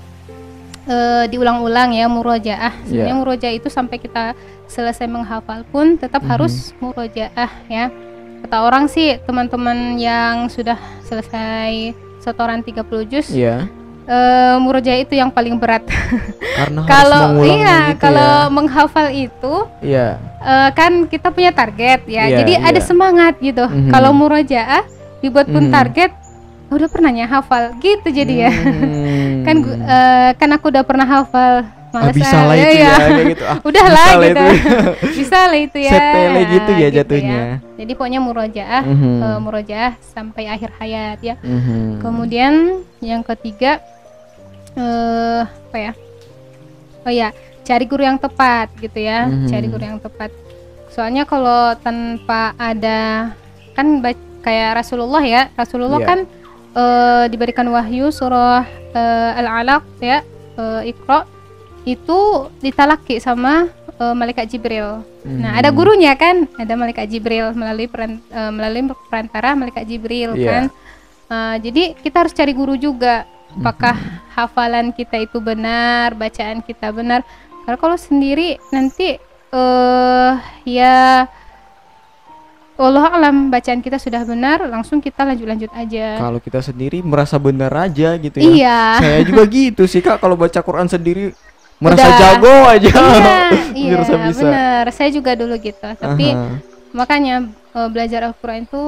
[0.85, 3.17] eh, diulang-ulang ya murojaah sebenarnya Iya.
[3.17, 6.29] murojaah itu sampai kita selesai menghafal pun tetap Mhm.
[6.29, 7.89] harus murojaah ya
[8.45, 13.33] kata orang sih teman-teman yang sudah selesai setoran 30 juz
[14.05, 15.81] eh, murojaah itu yang paling berat
[16.61, 18.53] Karena kalau iya gitu kalau ya.
[18.53, 20.21] menghafal itu Iya.
[20.39, 22.85] eh, kan kita punya target ya Iya, jadi ada iya.
[22.85, 23.89] semangat gitu Mhm.
[23.89, 24.85] kalau murojaah
[25.19, 25.73] dibuat pun Mhm.
[25.73, 26.13] target
[26.69, 29.41] udah pernah ya hafal gitu jadi ya Hmm.
[29.47, 32.97] kan eh, kan aku udah pernah hafal males bisa ah, lah ya, itu ya, ya.
[32.99, 33.45] kayak gitu.
[33.47, 34.91] Ah, udah lah bisa lah gitu itu.
[35.23, 37.43] bisa lah itu ya Sepele gitu ya Gitu jatuhnya.
[37.75, 39.15] jadi pokoknya murojaah Mhm.
[39.23, 42.03] eh, murojaah sampai akhir hayat ya Mhm.
[42.03, 42.53] kemudian
[42.99, 43.79] yang ketiga
[44.75, 45.93] eh apa ya
[47.03, 47.29] oh ya
[47.63, 49.47] cari guru yang tepat gitu ya Mhm.
[49.47, 50.31] cari guru yang tepat
[50.91, 53.31] soalnya kalau tanpa ada
[53.73, 54.03] kan
[54.41, 56.07] kayak Rasulullah ya Rasulullah Iya.
[56.07, 56.19] kan
[56.75, 60.21] eh, diberikan wahyu surah eh, al-alaq ya
[60.55, 61.27] eh, Iqra
[61.85, 62.19] itu
[62.59, 65.59] ditalaki sama eh, malaikat Jibril Nah, Mhm.
[65.59, 70.51] ada gurunya kan, ada malaikat Jibril melalui peran, eh, melalui perantara malaikat Jibril Iya.
[70.51, 70.65] kan.
[71.25, 73.25] Eh, jadi kita harus cari guru juga.
[73.55, 74.35] Apakah Mhm.
[74.35, 77.23] hafalan kita itu benar, bacaan kita benar?
[77.63, 79.17] Karena kalau sendiri nanti
[79.49, 80.33] eh
[80.67, 81.25] ya
[82.75, 86.19] Allah alam bacaan kita sudah benar, langsung kita lanjut-lanjut aja.
[86.19, 88.51] Kalau kita sendiri merasa benar aja gitu ya.
[88.51, 88.81] Iya.
[88.99, 91.31] Saya juga gitu sih Kak kalau baca Quran sendiri
[91.83, 92.19] merasa Udah.
[92.19, 93.35] jago aja iya,
[93.79, 94.41] iya, Merasa bisa.
[94.41, 94.85] bener.
[94.91, 95.83] Saya juga dulu gitu.
[95.85, 96.59] Tapi Aha.
[96.93, 97.35] makanya
[97.75, 98.85] eh, belajar Al-Quran itu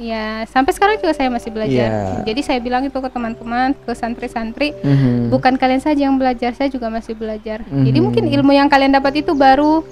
[0.00, 1.88] ya sampai sekarang juga saya masih belajar.
[1.92, 2.24] Iya.
[2.24, 5.28] Jadi saya bilang itu ke teman-teman, ke santri-santri, Mhm.
[5.28, 7.60] bukan kalian saja yang belajar, saya juga masih belajar.
[7.68, 8.04] Jadi Mhm.
[8.04, 9.84] mungkin ilmu yang kalian dapat itu baru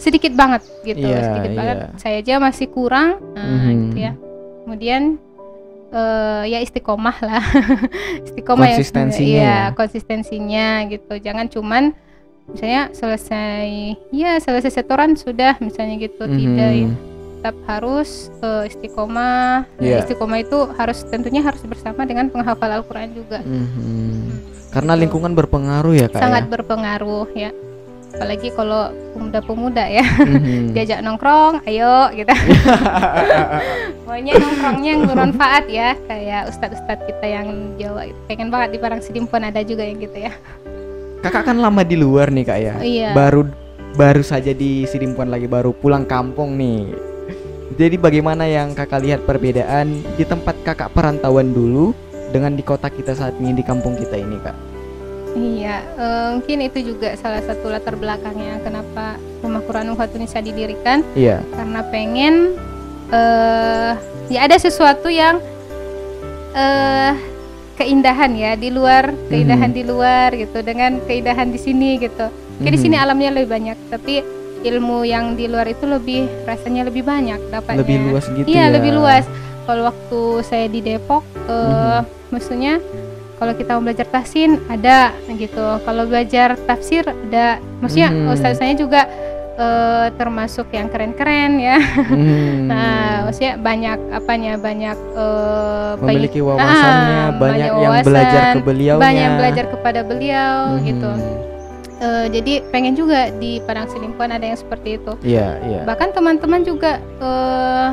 [0.00, 1.58] sedikit banget gitu, Iya, sedikit iya.
[1.60, 1.76] banget.
[2.00, 3.72] Saya aja masih kurang, nah, Mhm.
[3.86, 4.12] gitu ya.
[4.64, 5.02] Kemudian
[5.92, 7.44] eh, ya istiqomah lah,
[8.26, 9.62] istiqomah yang- Konsistensinya iya, ya.
[9.72, 11.12] konsistensinya gitu.
[11.18, 11.82] Jangan cuman
[12.44, 13.68] misalnya selesai
[14.10, 16.24] ya selesai setoran sudah misalnya gitu.
[16.24, 16.88] Tidak ya.
[17.38, 19.66] Tetap harus eh, istiqomah.
[19.68, 20.00] Nah, Iya.
[20.00, 23.38] istiqomah itu harus tentunya harus bersama dengan penghafal Al-Quran juga.
[23.40, 24.50] Mhm.
[24.72, 26.50] karena lingkungan berpengaruh ya kak sangat ya?
[26.50, 27.52] berpengaruh ya
[28.12, 30.04] apalagi kalau pemuda-pemuda ya.
[30.22, 30.72] Mhm.
[30.72, 32.28] diajak nongkrong ayo gitu.
[34.04, 37.46] Pokoknya nongkrongnya yang bermanfaat ya kayak ustadz-ustadz kita yang
[37.76, 38.18] Jawa gitu.
[38.26, 40.32] pengen banget di Parang Sidimpun ada juga yang gitu ya.
[41.22, 42.74] Kakak kan lama di luar nih kak ya?
[42.80, 43.10] Iya.
[43.14, 43.46] Baru
[43.94, 46.90] baru saja di Sidimpuan lagi baru pulang kampung nih.
[47.72, 51.96] Jadi bagaimana yang kakak lihat perbedaan di tempat kakak perantauan dulu
[52.28, 54.56] dengan di kota kita saat ini di kampung kita ini kak
[55.32, 61.40] Iya, eh, mungkin itu juga salah satu latar belakangnya kenapa Rumah Quran Indonesia didirikan iya
[61.50, 62.34] karena pengen
[63.08, 63.92] eh
[64.28, 65.40] ya ada sesuatu yang
[66.52, 67.12] eh
[67.72, 69.76] keindahan ya di luar, keindahan Mhm.
[69.76, 72.28] di luar gitu dengan keindahan di sini gitu.
[72.60, 73.02] Kayak di sini Mhm.
[73.02, 74.20] alamnya lebih banyak, tapi
[74.62, 77.80] ilmu yang di luar itu lebih rasanya lebih banyak dapatnya.
[77.82, 79.24] lebih luas gitu Iya, ya lebih luas.
[79.64, 82.30] Kalau waktu saya di Depok, eh Mhm.
[82.30, 82.74] maksudnya
[83.42, 85.82] kalau kita mau belajar tahsin ada gitu.
[85.82, 87.58] Kalau belajar tafsir ada.
[87.82, 88.30] Maksudnya Mhm.
[88.30, 89.10] ustaz saya juga
[89.52, 91.76] eh, termasuk yang keren-keren ya.
[91.76, 92.56] Mhm.
[92.72, 98.42] Nah, maksudnya banyak apanya banyak eh, memiliki banyak- wawasannya Ah, banyak banyak yang wawasan, belajar
[98.48, 100.84] ke beliaunya banyak yang belajar kepada beliau Mhm.
[100.86, 101.10] gitu.
[102.00, 105.12] Eh, jadi pengen juga di Padang Silimpuan ada yang seperti itu.
[105.22, 107.88] iya iya Bahkan teman-teman juga eh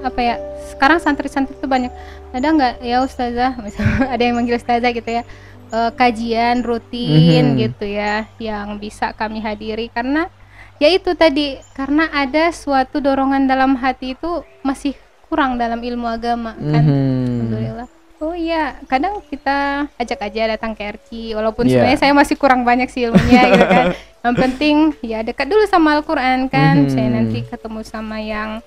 [0.00, 0.34] apa ya?
[0.64, 1.92] Sekarang santri-santri itu banyak.
[2.32, 3.52] Ada nggak ya ustazah?
[3.58, 5.24] Misalnya ada yang manggil ustazah gitu ya.
[5.70, 7.56] eh, kajian rutin Mhm.
[7.56, 10.28] gitu ya yang bisa kami hadiri karena
[10.76, 14.92] ya itu tadi karena ada suatu dorongan dalam hati itu masih
[15.26, 16.84] kurang dalam ilmu agama kan.
[16.84, 17.48] Mhm.
[17.48, 17.88] Alhamdulillah.
[18.20, 21.72] Oh iya, kadang kita ajak aja datang ke RQ walaupun Iya.
[21.74, 23.86] sebenarnya saya masih kurang banyak sih ilmunya gitu kan.
[24.22, 26.84] Yang penting ya dekat dulu sama Al-Qur'an kan.
[26.84, 26.92] Mhm.
[26.92, 28.60] Saya nanti ketemu sama yang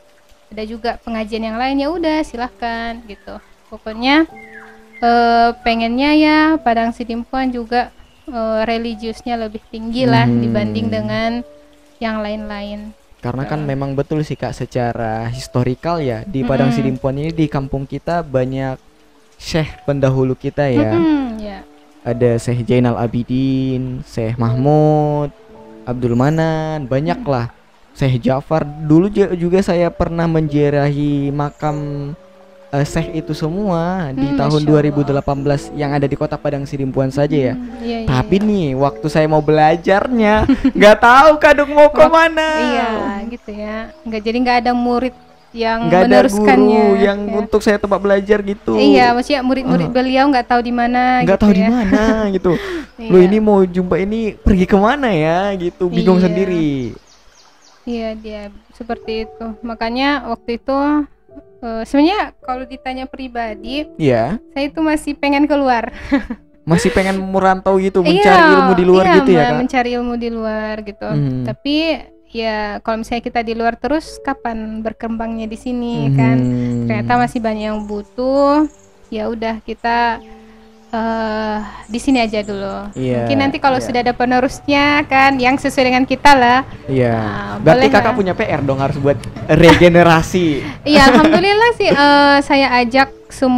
[0.49, 3.37] ada juga pengajian yang lain ya udah silahkan gitu.
[3.75, 4.23] Pokoknya
[4.97, 7.91] eh, pengennya ya Padang Sidimpuan juga
[8.25, 10.39] eh, religiusnya lebih tinggi lah Mhm.
[10.39, 11.31] dibanding dengan
[11.99, 12.95] yang lain-lain.
[13.19, 13.67] Karena kan Ya.
[13.67, 16.77] memang betul sih kak secara historikal ya di Padang Mm-mm.
[16.79, 18.77] Sidimpuan ini di kampung kita banyak
[19.35, 20.93] syekh pendahulu kita ya.
[21.35, 21.59] Ya.
[22.05, 25.33] Ada Syekh Jainal Abidin, Syekh Mahmud,
[25.83, 27.49] Abdul Manan, banyak lah.
[27.91, 32.11] Syekh Jafar dulu ju- juga saya pernah menziarahi makam
[32.75, 34.71] eh, Syekh itu semua di Hmm, tahun Masya
[35.15, 37.53] 2018 yang ada di kota Padang Sidimpuan saja ya.
[37.53, 38.45] Hmm, iya, iya, Tapi iya.
[38.45, 40.43] nih waktu saya mau belajarnya
[40.77, 42.47] nggak tahu kadung mau ke mana.
[42.59, 42.89] Iya,
[43.29, 43.77] gitu ya.
[44.01, 45.15] Nggak jadi nggak ada murid
[45.55, 47.33] yang nggak ada guru yang ya.
[47.39, 48.75] untuk saya tempat belajar gitu.
[48.75, 49.93] Iya, maksudnya murid-murid Ah.
[49.95, 51.23] beliau nggak tahu di mana.
[51.23, 51.69] nggak gitu tahu di ya.
[51.71, 52.03] mana
[52.35, 52.51] gitu.
[52.95, 53.09] Iya.
[53.09, 56.27] Lo ini mau jumpa ini pergi ke mana ya gitu, bingung Iya.
[56.27, 56.69] sendiri.
[57.85, 59.45] Iya dia seperti itu.
[59.61, 60.77] Makanya waktu itu
[61.61, 65.91] eh, sebenarnya kalau ditanya pribadi, Iya, saya itu masih pengen keluar.
[66.69, 69.57] masih pengen merantau gitu, mencari Iya, ilmu di luar iya, gitu ya kak.
[69.61, 71.07] Mencari ilmu di luar gitu.
[71.13, 71.45] Mhm.
[71.45, 71.75] Tapi
[72.33, 76.37] ya kalau misalnya kita di luar terus, kapan berkembangnya di sini kan?
[76.41, 76.89] Mhm.
[76.89, 78.65] ternyata masih banyak yang butuh
[79.13, 80.19] ya udah kita
[80.87, 83.85] eh di sini aja dulu Iya, mungkin nanti kalau iya.
[83.85, 87.15] sudah ada penerusnya kan yang sesuai dengan kita lah Iya.
[87.15, 88.15] Nah, Berarti boleh kakak lah.
[88.15, 90.47] punya PR dong harus buat regenerasi.
[90.87, 93.51] iya alhamdulillah sih eh, saya ajak sem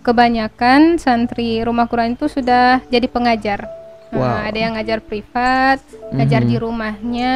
[0.00, 3.68] kebanyakan santri rumah Quran itu sudah jadi pengajar
[4.10, 4.50] Nah, Wow.
[4.50, 5.78] ada yang ngajar privat
[6.10, 6.48] ngajar Mhm.
[6.48, 7.34] di rumahnya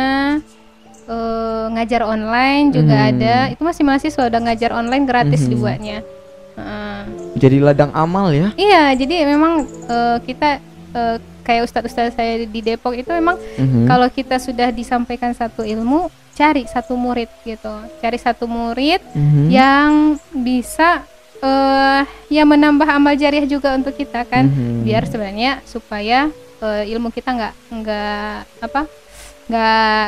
[1.05, 3.09] eh, ngajar online juga Mhm.
[3.13, 5.49] ada itu masih mahasiswa udah ngajar online gratis Mhm.
[5.49, 5.99] dibuatnya
[6.55, 6.99] Heeh.
[7.35, 8.49] Jadi ladang amal ya.
[8.55, 10.63] Iya, jadi memang eh, kita
[10.95, 13.85] eh, kayak ustadz-ustadz saya di Depok itu memang Mhm.
[13.85, 19.51] kalau kita sudah disampaikan satu ilmu, cari satu murid gitu, cari satu murid Mhm.
[19.51, 19.91] yang
[20.33, 21.03] bisa
[21.45, 24.87] eh ya menambah amal jariah juga untuk kita kan, Mhm.
[24.87, 26.31] biar sebenarnya supaya
[26.63, 28.81] eh, ilmu kita nggak nggak apa
[29.45, 30.07] nggak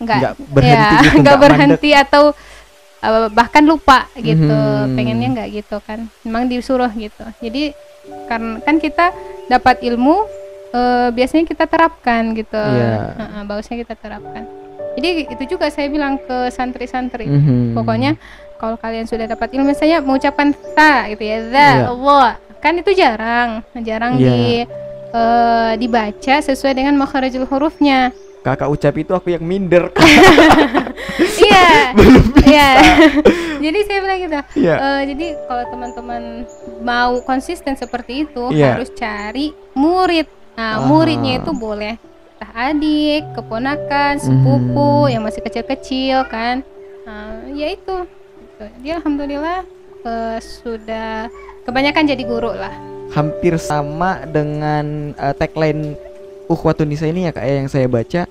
[0.00, 2.24] nggak berhenti ya, gitu, nggak berhenti atau
[3.04, 4.94] eh, bahkan lupa gitu Mhm.
[4.94, 7.76] pengennya nggak gitu kan memang disuruh gitu jadi
[8.26, 9.12] karena kan kita
[9.46, 10.24] dapat ilmu
[10.70, 12.58] eh, biasanya kita terapkan gitu.
[12.58, 13.14] Iya.
[13.14, 14.42] Heeh, bagusnya kita terapkan.
[14.98, 17.30] Jadi itu juga saya bilang ke santri-santri.
[17.30, 17.78] Mhm.
[17.78, 18.18] Pokoknya
[18.58, 21.68] kalau kalian sudah dapat ilmu misalnya mengucapkan ta gitu ya, za.
[21.88, 22.42] Allah.
[22.58, 24.26] Kan itu jarang, jarang Iya.
[24.26, 24.42] di
[25.14, 28.10] eh, dibaca sesuai dengan makharijul hurufnya.
[28.44, 29.88] Kakak ucap itu aku yang minder
[31.34, 31.66] Iya.
[32.44, 32.68] Iya.
[33.64, 34.38] jadi saya bilang gitu.
[34.60, 34.74] Iya.
[34.76, 36.22] Eh, jadi kalau teman-teman
[36.80, 38.76] mau konsisten seperti itu Iya.
[38.76, 40.28] harus cari murid.
[40.54, 40.86] Nah, Aha.
[40.86, 41.96] muridnya itu boleh
[42.36, 45.10] entah adik, keponakan, sepupu Mhm.
[45.10, 46.60] yang masih kecil-kecil kan.
[47.02, 47.96] Nah, ya itu.
[48.54, 49.64] Jadi alhamdulillah
[50.04, 51.32] eh, sudah
[51.64, 52.74] kebanyakan jadi guru lah.
[53.06, 55.94] hampir sama dengan uh, tagline
[56.46, 58.28] Ukhwatun Nisa ini ya kak ya, yang saya baca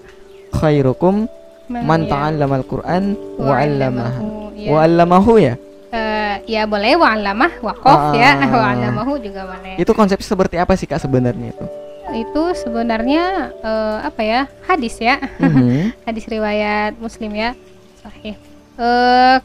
[0.52, 1.26] khairukum
[1.66, 2.10] man ya.
[2.12, 3.04] ta'allamal Qur'an
[3.36, 4.54] wa 'allamahu.
[4.54, 4.70] Iya.
[4.70, 5.56] Wa 'allamahu ya.
[5.90, 8.50] Eh, ya boleh wa'allamah, waqaf ya, Ah.
[8.50, 9.78] wa'allamahu juga boleh.
[9.78, 11.68] Itu konsep seperti apa sih kak sebenarnya itu?
[12.14, 15.98] itu sebenarnya eh, apa ya hadis ya Mhm.
[16.06, 17.58] hadis riwayat muslim ya
[17.98, 18.38] sahih
[18.78, 19.38] eh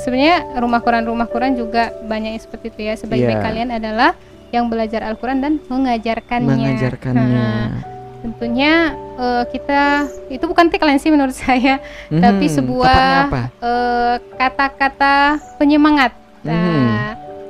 [0.00, 3.44] sebenarnya rumah Quran rumah Quran juga banyak yang seperti itu ya sebaik-baik Iya.
[3.44, 4.10] kalian adalah
[4.50, 7.22] yang belajar Al-Quran dan mengajarkannya Mengajarkannya.
[7.38, 7.70] Nah,
[8.22, 8.72] tentunya
[9.18, 9.82] eh, kita
[10.30, 12.54] itu bukan tagline sih menurut saya tapi Mhm.
[12.54, 15.16] sebuah eh, kata-kata
[15.58, 16.94] penyemangat nah Mhm.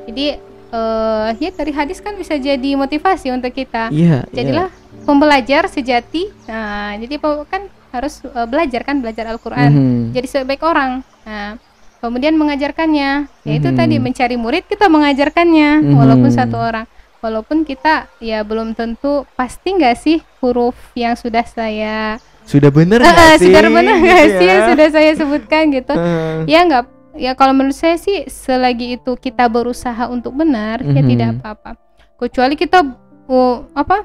[0.09, 0.27] jadi
[0.73, 4.25] eh, ya dari hadis kan bisa jadi motivasi untuk kita Iya.
[4.33, 4.73] jadilah
[5.05, 9.29] pembelajar sejati nah jadi kan harus eh, belajar kan belajar.
[9.29, 10.03] Al-Quran Mhm.
[10.17, 11.61] jadi sebaik orang nah
[12.01, 13.77] kemudian mengajarkannya yaitu Mhm.
[13.77, 15.95] tadi mencari murid kita mengajarkannya Mhm.
[15.95, 16.87] walaupun satu orang
[17.23, 23.15] walaupun kita ya belum tentu pasti nggak sih huruf yang sudah saya Sudah bener nggak
[23.15, 23.47] eh, sih?
[23.49, 24.51] sudah benar nggak Gitu sih ya?
[24.51, 29.13] yang sudah saya sebutkan gitu Eh, ya nggak ya kalau menurut saya sih selagi itu
[29.17, 31.09] kita berusaha untuk benar ya Mhm.
[31.09, 31.71] tidak apa-apa
[32.17, 32.83] kecuali kita
[33.25, 34.03] oh, apa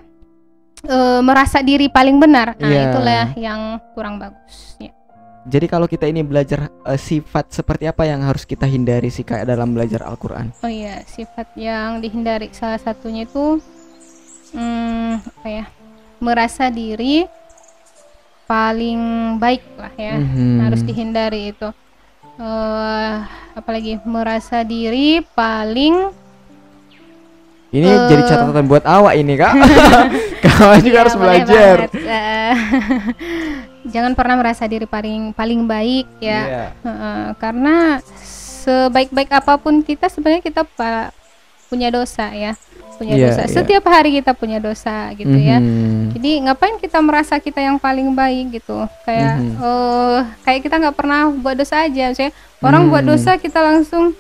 [0.84, 2.82] eh, merasa diri paling benar nah Iya.
[2.86, 3.60] itulah yang
[3.92, 4.94] kurang bagus ya.
[5.48, 9.44] Jadi kalau kita ini belajar eh, sifat seperti apa yang harus kita hindari sih kak
[9.44, 10.52] dalam belajar Al-Quran?
[10.60, 13.64] oh iya sifat yang dihindari salah satunya itu
[14.52, 15.66] hmm, apa ya
[16.20, 17.24] merasa diri
[18.44, 19.00] paling
[19.38, 20.56] baik lah ya Mhm.
[20.62, 21.68] harus dihindari itu
[22.38, 23.16] eh
[23.54, 26.12] apalagi merasa diri paling
[27.68, 28.08] Ini Eh.
[28.08, 29.52] jadi catatan buat awak ini kak.
[30.48, 31.76] Kawan juga Iya, harus belajar.
[33.88, 36.66] Jangan pernah merasa diri paling paling baik ya Iya.
[36.82, 37.76] Heeh, karena
[38.60, 41.12] sebaik-baik apa pun kita sebenarnya kita pa-
[41.68, 42.56] punya dosa ya
[42.96, 43.52] punya Iya, dosa iya.
[43.54, 46.16] setiap hari kita punya dosa gitu ya Mhm.
[46.16, 49.54] jadi ngapain kita merasa kita yang paling baik gitu kayak Mhm.
[49.60, 53.12] eh kayak kita nggak pernah buat dosa aja misalnya orang buat Hmm.
[53.14, 54.16] dosa kita langsung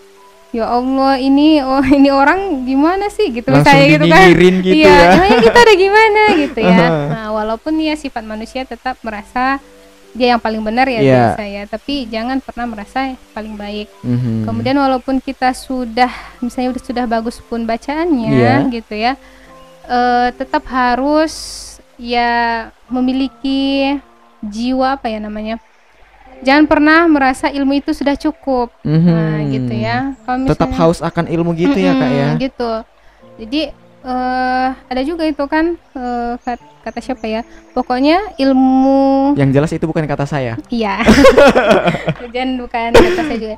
[0.49, 4.23] ya Allah ini oh ini orang gimana sih gitu Langsung misalnya gitu kan
[4.63, 5.07] gitu iya ya.
[5.13, 9.59] emangnya kita ada gimana gitu ya nah walaupun ya sifat manusia tetap merasa
[10.15, 11.13] dia yang paling benar ya Iya.
[11.13, 12.99] biasa ya tapi jangan pernah merasa
[13.31, 14.47] paling baik Mhm.
[14.47, 18.55] kemudian walaupun kita sudah misalnya udah sudah bagus pun bacaannya Iya.
[18.71, 19.13] gitu ya
[19.85, 21.33] eh, tetap harus
[21.97, 22.29] ya
[22.87, 23.93] memiliki
[24.39, 25.57] jiwa apa ya namanya
[26.39, 29.49] jangan pernah merasa ilmu itu sudah cukup nah Mhm.
[29.49, 32.29] gitu ya kalau Tetap misalnya- haus akan ilmu gitu ya kak ya.
[32.37, 32.71] Gitu
[33.37, 33.61] jadi
[33.99, 39.83] eh ada juga itu kan eh, kat- kata siapa ya pokoknya ilmu Yang jelas itu
[39.83, 40.55] bukan kata saya.
[40.69, 41.03] iya
[42.33, 43.57] dan bukan kata saya juga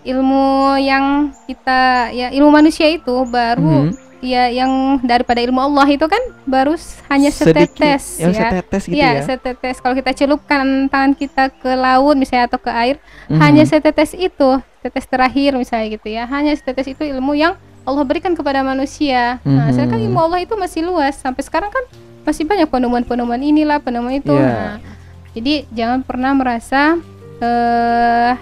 [0.00, 0.46] ilmu
[0.78, 1.04] yang
[1.44, 4.07] kita ya ilmu manusia itu baru Mhm.
[4.18, 6.74] Ya yang daripada ilmu Allah itu kan baru
[7.06, 7.78] hanya Sedikit.
[7.78, 9.22] setetes Yang ya setetes gitu Iya, ya.
[9.22, 9.76] setetes.
[9.78, 13.38] Kalau kita celupkan tangan kita ke laut misalnya atau ke air, Mhm.
[13.38, 14.50] hanya setetes itu,
[14.80, 16.24] tetes terakhir misalnya gitu ya.
[16.24, 19.38] Hanya setetes itu ilmu yang Allah berikan kepada manusia.
[19.42, 19.72] Nah, Mhm.
[19.72, 21.16] sedangkan ilmu Allah itu masih luas.
[21.16, 21.84] Sampai sekarang kan
[22.22, 24.34] masih banyak penemuan-penemuan inilah, penemuan itu.
[24.34, 24.44] Iya.
[24.44, 24.76] Nah,
[25.32, 26.98] jadi jangan pernah merasa
[27.38, 28.32] eh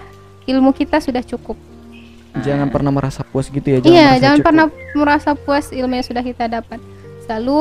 [0.47, 1.55] ilmu kita sudah cukup.
[2.39, 3.77] Jangan pernah merasa puas gitu ya.
[3.79, 4.47] iya, merasa jangan cukup.
[4.47, 6.79] pernah merasa puas ilmu yang sudah kita dapat.
[7.23, 7.59] Selalu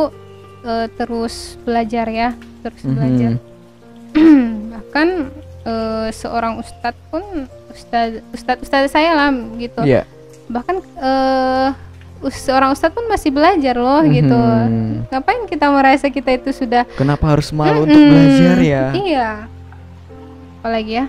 [0.63, 2.29] eh, terus belajar ya,
[2.61, 2.93] terus Mhm.
[2.93, 3.33] belajar.
[4.73, 5.09] Bahkan
[5.63, 7.23] eh, seorang ustadz pun
[7.69, 9.83] ustadz ustadz ustadz saya lah gitu.
[9.83, 10.03] Iya.
[10.47, 10.77] Bahkan
[12.19, 14.35] us- seorang ustadz pun masih belajar loh gitu.
[14.35, 15.07] Mhm.
[15.07, 18.11] Ngapain kita merasa kita itu sudah Kenapa harus malu untuk Mm-mm.
[18.11, 18.85] belajar ya?
[18.93, 19.31] Iya.
[20.59, 21.07] Apalagi ya?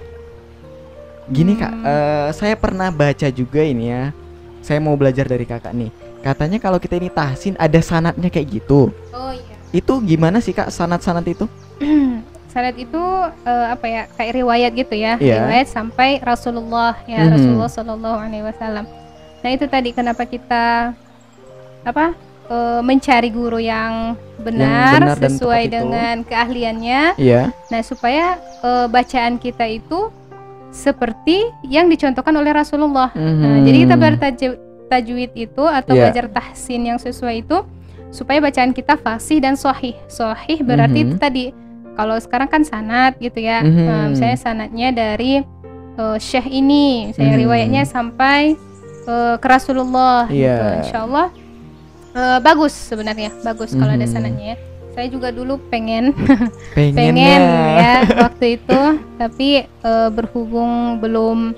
[1.27, 1.83] Gini kak, Hmm.
[1.83, 4.15] eh, saya pernah baca juga ini ya.
[4.59, 5.91] Saya mau belajar dari kakak nih.
[6.19, 8.91] Katanya kalau kita ini tahsin ada sanatnya kayak gitu.
[9.11, 9.55] Oh iya.
[9.71, 11.45] Itu gimana sih kak sanat-sanat itu?
[12.47, 13.03] Sanad itu
[13.43, 15.45] eh, apa ya kayak riwayat gitu ya Iya.
[15.45, 17.29] riwayat sampai Rasulullah ya Mhm.
[17.29, 18.85] Rasulullah Shallallahu Alaihi Wasallam
[19.37, 20.89] nah itu tadi kenapa kita
[21.83, 25.77] apa eh, mencari guru yang benar, benar dan sesuai tepat itu.
[25.77, 27.01] dengan keahliannya.
[27.15, 27.41] Iya.
[27.51, 30.09] Nah, supaya eh, bacaan kita itu
[30.69, 33.09] seperti yang dicontohkan oleh Rasulullah.
[33.13, 33.65] Nah, Mhm.
[33.65, 34.53] jadi kita bertajwid
[34.87, 36.07] tajwid itu atau Iya.
[36.07, 37.57] belajar tahsin yang sesuai itu
[38.07, 39.99] supaya bacaan kita fasih dan sahih.
[40.07, 41.05] Sahih berarti Mhm.
[41.11, 41.45] itu tadi
[41.93, 43.59] kalau sekarang kan sanad gitu ya.
[43.67, 43.83] Mhm.
[43.83, 45.43] Nah, misalnya sanadnya dari
[45.97, 47.41] eh, syekh ini, misalnya Mhm.
[47.41, 48.53] riwayatnya sampai
[49.07, 50.45] eh, ke Rasulullah gitu.
[50.45, 50.83] Iya.
[50.85, 51.27] Insyaallah
[52.13, 54.13] eh, bagus sebenarnya, bagus kalau ada Mhm.
[54.13, 54.57] sanadnya ya.
[54.97, 56.09] Saya juga dulu pengen
[56.77, 57.41] Pengen, pengen
[57.77, 57.93] ya
[58.25, 58.81] waktu itu
[59.13, 61.53] tapi eh, berhubung belum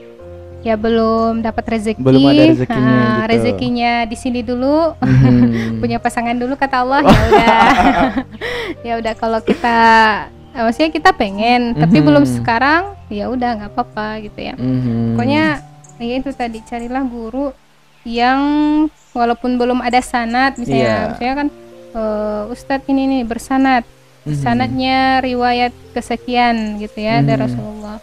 [0.60, 3.30] ya belum dapat rezeki Belum ada rezekinya Ah, gitu.
[3.32, 5.80] rezekinya di sini dulu Mhm.
[5.82, 7.56] punya pasangan dulu kata Allah ya udah
[8.84, 9.80] ya udah kalau kita
[10.52, 12.06] eh, maksudnya kita pengen tapi Mhm.
[12.06, 15.15] belum sekarang ya udah nggak apa-apa gitu ya Mhm.
[15.15, 15.45] pokoknya
[15.95, 17.56] ya itu tadi carilah guru
[18.04, 18.39] yang
[19.12, 21.08] walaupun belum ada sanat misalnya Iya.
[21.15, 21.47] misalnya kan
[21.91, 23.84] eh, Ustadz ini nih bersanat
[24.19, 24.36] Mhm.
[24.36, 27.45] sanatnya riwayat kesekian gitu ya dari Mhm.
[27.45, 27.97] Rasulullah.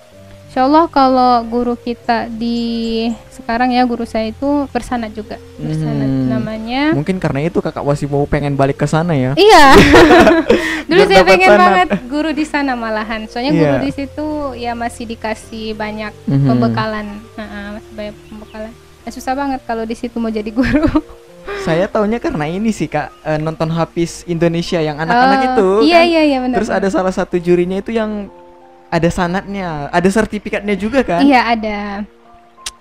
[0.47, 6.27] Insya Allah kalau guru kita di sekarang ya guru saya itu bersanat juga bersanat Mhm.
[6.27, 6.83] namanya.
[6.97, 9.37] Mungkin karena itu kakak masih mau pengen balik ke sana ya.
[9.37, 9.65] Iya.
[10.89, 11.61] Dulu saya pengen sanat.
[11.61, 13.29] banget guru di sana malahan.
[13.29, 13.85] Soalnya guru Iya.
[13.85, 16.49] di situ ya masih dikasih banyak Mhm.
[16.49, 17.07] pembekalan.
[17.37, 17.47] Nah,
[17.77, 18.73] masih banyak pembekalan.
[19.05, 20.89] Ya, susah banget kalau di situ mau jadi guru.
[21.63, 25.69] Saya taunya karena ini sih kak eh, nonton Hafiz Indonesia yang anak-anak Oh, itu.
[25.91, 26.07] Iya kan.
[26.07, 26.57] iya iya benar.
[26.59, 28.31] Terus ada salah satu jurinya itu yang
[28.87, 31.21] ada sanatnya, ada sertifikatnya juga kan?
[31.21, 31.79] Iya ada.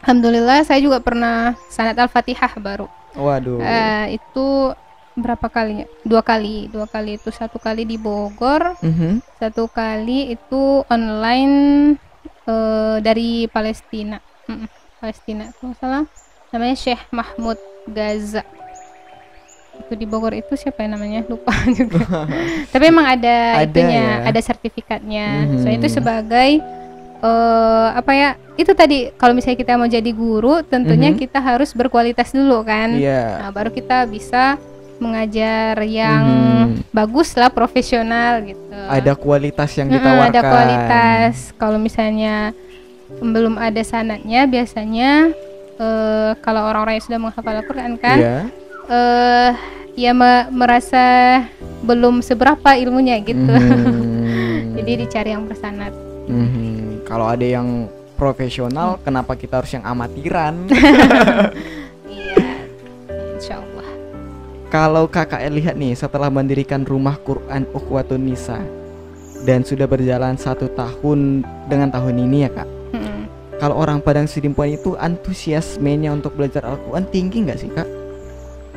[0.06, 2.86] Alhamdulillah saya juga pernah sanat al-fatihah baru.
[3.18, 3.58] Waduh.
[3.58, 4.46] Eh, itu
[5.16, 5.88] berapa kali ya?
[6.06, 9.24] Dua kali, dua kali itu satu kali di Bogor, Mhm.
[9.42, 11.56] satu kali itu online
[12.46, 14.70] eh, dari Palestina, Mm-mm,
[15.02, 16.04] Palestina kalau salah
[16.54, 17.58] namanya Syekh Mahmud
[17.90, 18.46] Gaza.
[19.78, 21.22] Itu di Bogor itu siapa ya namanya?
[21.26, 22.26] Lupa juga.
[22.68, 24.16] Tapi emang ada, Ada itunya, ya.
[24.26, 25.28] ada sertifikatnya.
[25.44, 25.58] Mhm.
[25.60, 26.50] Soalnya itu sebagai
[27.18, 28.30] eh apa ya?
[28.54, 31.18] Itu tadi kalau misalnya kita mau jadi guru, tentunya Mhm.
[31.18, 32.94] kita harus berkualitas dulu kan.
[32.94, 33.42] Iya.
[33.42, 34.56] Nah, baru kita bisa
[34.96, 36.88] mengajar yang Mhm.
[36.90, 38.80] bagus lah, profesional gitu.
[38.88, 40.32] Ada kualitas yang Mm-mm, ditawarkan.
[40.32, 41.36] ada kualitas.
[41.54, 42.56] Kalau misalnya
[43.14, 45.36] belum ada sanatnya, biasanya
[45.76, 48.38] eh, kalau orang-orang yang sudah menghafal Al-Quran kan, Iya.
[48.88, 49.52] Eh
[49.96, 51.04] ya me- merasa
[51.82, 53.40] belum seberapa ilmunya gitu.
[53.40, 54.76] Mhm.
[54.82, 55.94] Jadi dicari yang bersanat.
[56.28, 57.06] Mhm.
[57.06, 60.56] Kalau ada yang profesional, kenapa kita harus yang amatiran?
[62.06, 62.38] Iya,
[63.36, 63.90] insya Allah.
[64.70, 68.60] Kalau kakak lihat nih setelah mendirikan rumah Quran Ukhwatun Nisa
[69.46, 72.70] dan sudah berjalan satu tahun dengan tahun ini ya kak.
[72.94, 73.20] Mm-mm.
[73.62, 77.88] Kalau orang Padang Sidimpuan itu antusiasmenya untuk belajar Al-Quran tinggi nggak sih kak?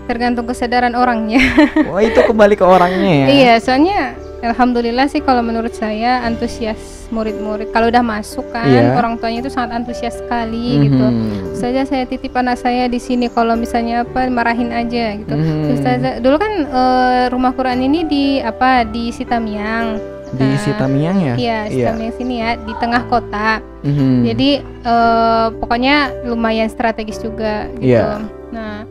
[0.09, 1.39] Tergantung kesadaran orangnya.
[1.87, 3.27] Wah itu kembali ke orangnya ya.
[3.29, 4.01] Iya, soalnya
[4.41, 8.93] alhamdulillah sih kalau menurut saya antusias murid-murid kalau udah masuk kan Iya.
[8.93, 11.01] orang tuanya itu sangat antusias sekali gitu.
[11.03, 11.53] Mhm.
[11.53, 15.33] Saja saya titip anak saya di sini kalau misalnya apa marahin aja gitu.
[15.33, 15.73] Mhm.
[15.73, 20.01] Ustazah, dulu kan eh, rumah Quran ini di apa di Sitamiang.
[20.31, 21.35] Di Nah, Sitamiang ya?
[21.35, 23.65] Iya, Sitamiang sini ya di tengah kota.
[23.81, 24.25] Mhm.
[24.25, 24.51] Jadi
[24.85, 27.89] eh, pokoknya lumayan strategis juga gitu.
[27.91, 28.21] Iya.
[28.49, 28.85] Nah,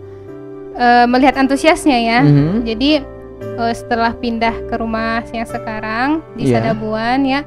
[0.78, 2.20] eh, melihat antusiasnya ya.
[2.22, 2.64] Mhm.
[2.64, 2.92] Jadi
[3.58, 6.62] eh, setelah pindah ke rumah yang sekarang di Iya.
[6.62, 7.42] Sadabuan ya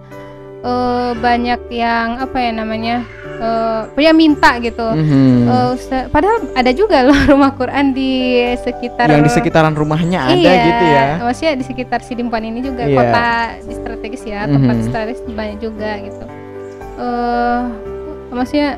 [0.60, 2.96] eh, banyak yang apa ya namanya
[3.40, 4.84] eh punya minta gitu.
[4.84, 5.48] Mhm.
[5.48, 10.36] Eh, Ustaz- padahal ada juga loh rumah Quran di sekitar yang di sekitaran rumahnya ada
[10.36, 11.04] iya, gitu ya.
[11.22, 12.96] Maksudnya di sekitar Sidimpuan ini juga Iya.
[12.98, 13.28] kota
[13.62, 14.84] di strategis ya, tempat Mhm.
[14.84, 16.24] strategis banyak juga gitu.
[16.98, 17.60] Eh
[18.30, 18.76] maksudnya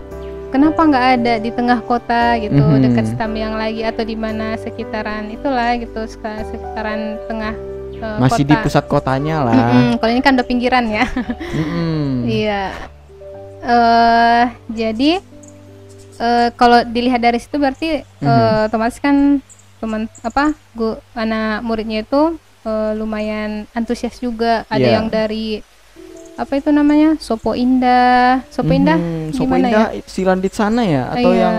[0.53, 2.81] kenapa nggak ada di tengah kota gitu, Mhm.
[2.85, 7.55] dekat Sitamiang lagi atau di mana sekitaran itulah gitu, sekitaran tengah
[7.95, 8.63] eh, Masih di kota.
[8.63, 9.55] pusat kotanya lah.
[9.55, 11.07] Mm-mm, kalau ini kan udah pinggiran ya.
[11.51, 12.29] Mhm.
[12.29, 12.63] Iya.
[13.63, 15.23] eh jadi
[16.19, 18.27] eh kalau dilihat dari situ berarti Mhm.
[18.27, 19.39] eh, otomatis kan
[19.79, 24.63] teman apa gua anak muridnya itu eh, lumayan antusias juga.
[24.67, 24.95] Ada Iya.
[24.97, 25.63] yang dari
[26.35, 29.33] apa itu namanya Sopo Indah, Sopo Indah Mhm.
[29.33, 31.43] Sopo Indah Silandit sana ya atau Iya.
[31.43, 31.57] yang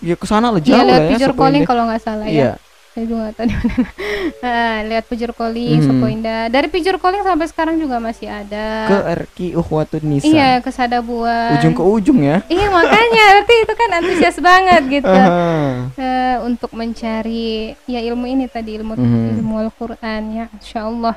[0.00, 1.68] ya ke sana lah Iya jauh lah ya Pijor Sopo Calling Indah.
[1.68, 2.40] kalau nggak salah Iya.
[2.40, 2.52] ya.
[2.90, 3.84] Saya juga nggak tahu di mana.
[4.50, 5.84] Ah, lewat Pijor Calling, Mhm.
[5.84, 6.42] Sopo Indah.
[6.48, 8.66] Dari Pijor Calling sampai sekarang juga masih ada.
[8.88, 10.26] Ke RQ Ukhwatun Nisa.
[10.26, 11.54] Iya, ke Sadabuan.
[11.54, 12.42] Ujung ke ujung ya.
[12.46, 15.86] Iya makanya berarti itu kan antusias banget gitu Aha.
[15.94, 19.38] Eh, untuk mencari ya ilmu ini tadi ilmu Mhm.
[19.38, 21.14] ilmu Al-Qur'an ya Insya Allah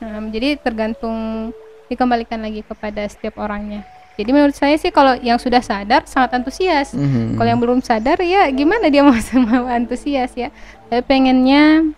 [0.00, 1.52] Nah, jadi tergantung
[1.90, 3.82] dikembalikan lagi kepada setiap orangnya
[4.14, 7.34] jadi menurut saya sih kalau yang sudah sadar sangat antusias Mhm.
[7.34, 9.12] kalau yang belum sadar ya gimana dia mau
[9.50, 10.48] mau antusias ya
[10.86, 11.90] saya pengennya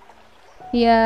[0.72, 1.00] ya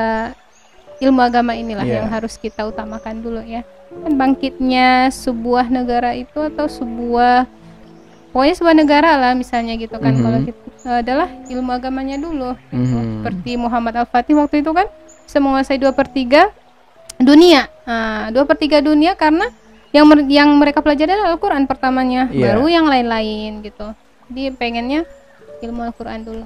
[0.96, 2.00] ilmu agama inilah Iya.
[2.00, 7.44] yang harus kita utamakan dulu ya kan bangkitnya sebuah negara itu atau sebuah
[8.30, 10.22] pokoknya sebuah negara lah misalnya gitu kan Mhm.
[10.22, 10.60] kalau kita
[11.00, 13.22] adalah ilmu agamanya dulu Mhm.
[13.22, 14.86] seperti Muhammad Al-Fatih waktu itu kan
[15.24, 16.52] bisa menguasai dua per tiga
[17.18, 19.46] dunia Nah, dua per tiga dunia karena
[19.94, 22.50] yang mer- yang mereka pelajari adalah Al-Quran pertamanya Iya.
[22.50, 23.94] baru yang lain-lain gitu
[24.26, 25.00] jadi pengennya
[25.62, 26.44] ilmu Al-Quran dulu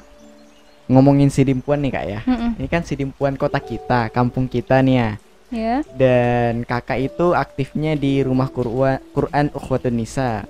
[0.91, 2.21] Ngomongin Sidimpuan nih kak ya.
[2.27, 2.59] Mm-mm.
[2.59, 5.11] Ini kan Sidimpuan kota kita, kampung kita nih ya.
[5.49, 10.43] ya Dan kakak itu aktifnya di rumah Qur'an Quran Ukhwatun Nisa.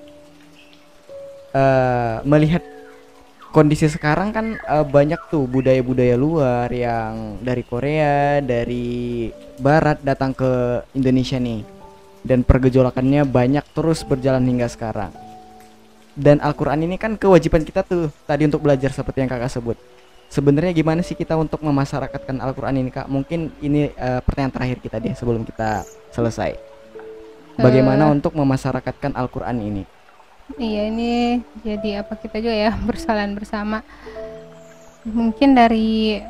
[1.53, 2.65] Eh, melihat
[3.53, 9.29] kondisi sekarang kan eh, banyak tuh budaya-budaya luar yang dari Korea, dari
[9.61, 11.61] Barat datang ke Indonesia nih.
[12.21, 15.13] Dan pergejolakannya banyak terus berjalan hingga sekarang.
[16.13, 19.77] Dan Al-Quran ini kan kewajiban kita tuh tadi untuk belajar seperti yang kakak sebut.
[20.27, 23.05] Sebenarnya gimana sih kita untuk memasyarakatkan Al-Quran ini kak?
[23.05, 26.55] Mungkin ini eh, pertanyaan terakhir kita deh sebelum kita selesai.
[27.57, 28.15] Bagaimana Eh.
[28.15, 29.83] untuk memasyarakatkan Al-Quran ini?
[30.55, 33.83] Iya ini jadi apa kita juga ya bersalahan bersama.
[35.03, 36.21] Mungkin dari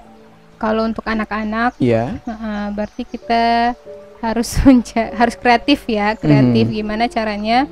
[0.62, 2.22] kalau untuk anak-anak, Iya.
[2.22, 3.74] uh, berarti kita
[4.22, 4.54] harus
[5.20, 6.76] harus kreatif ya, kreatif Mhm.
[6.78, 7.66] gimana caranya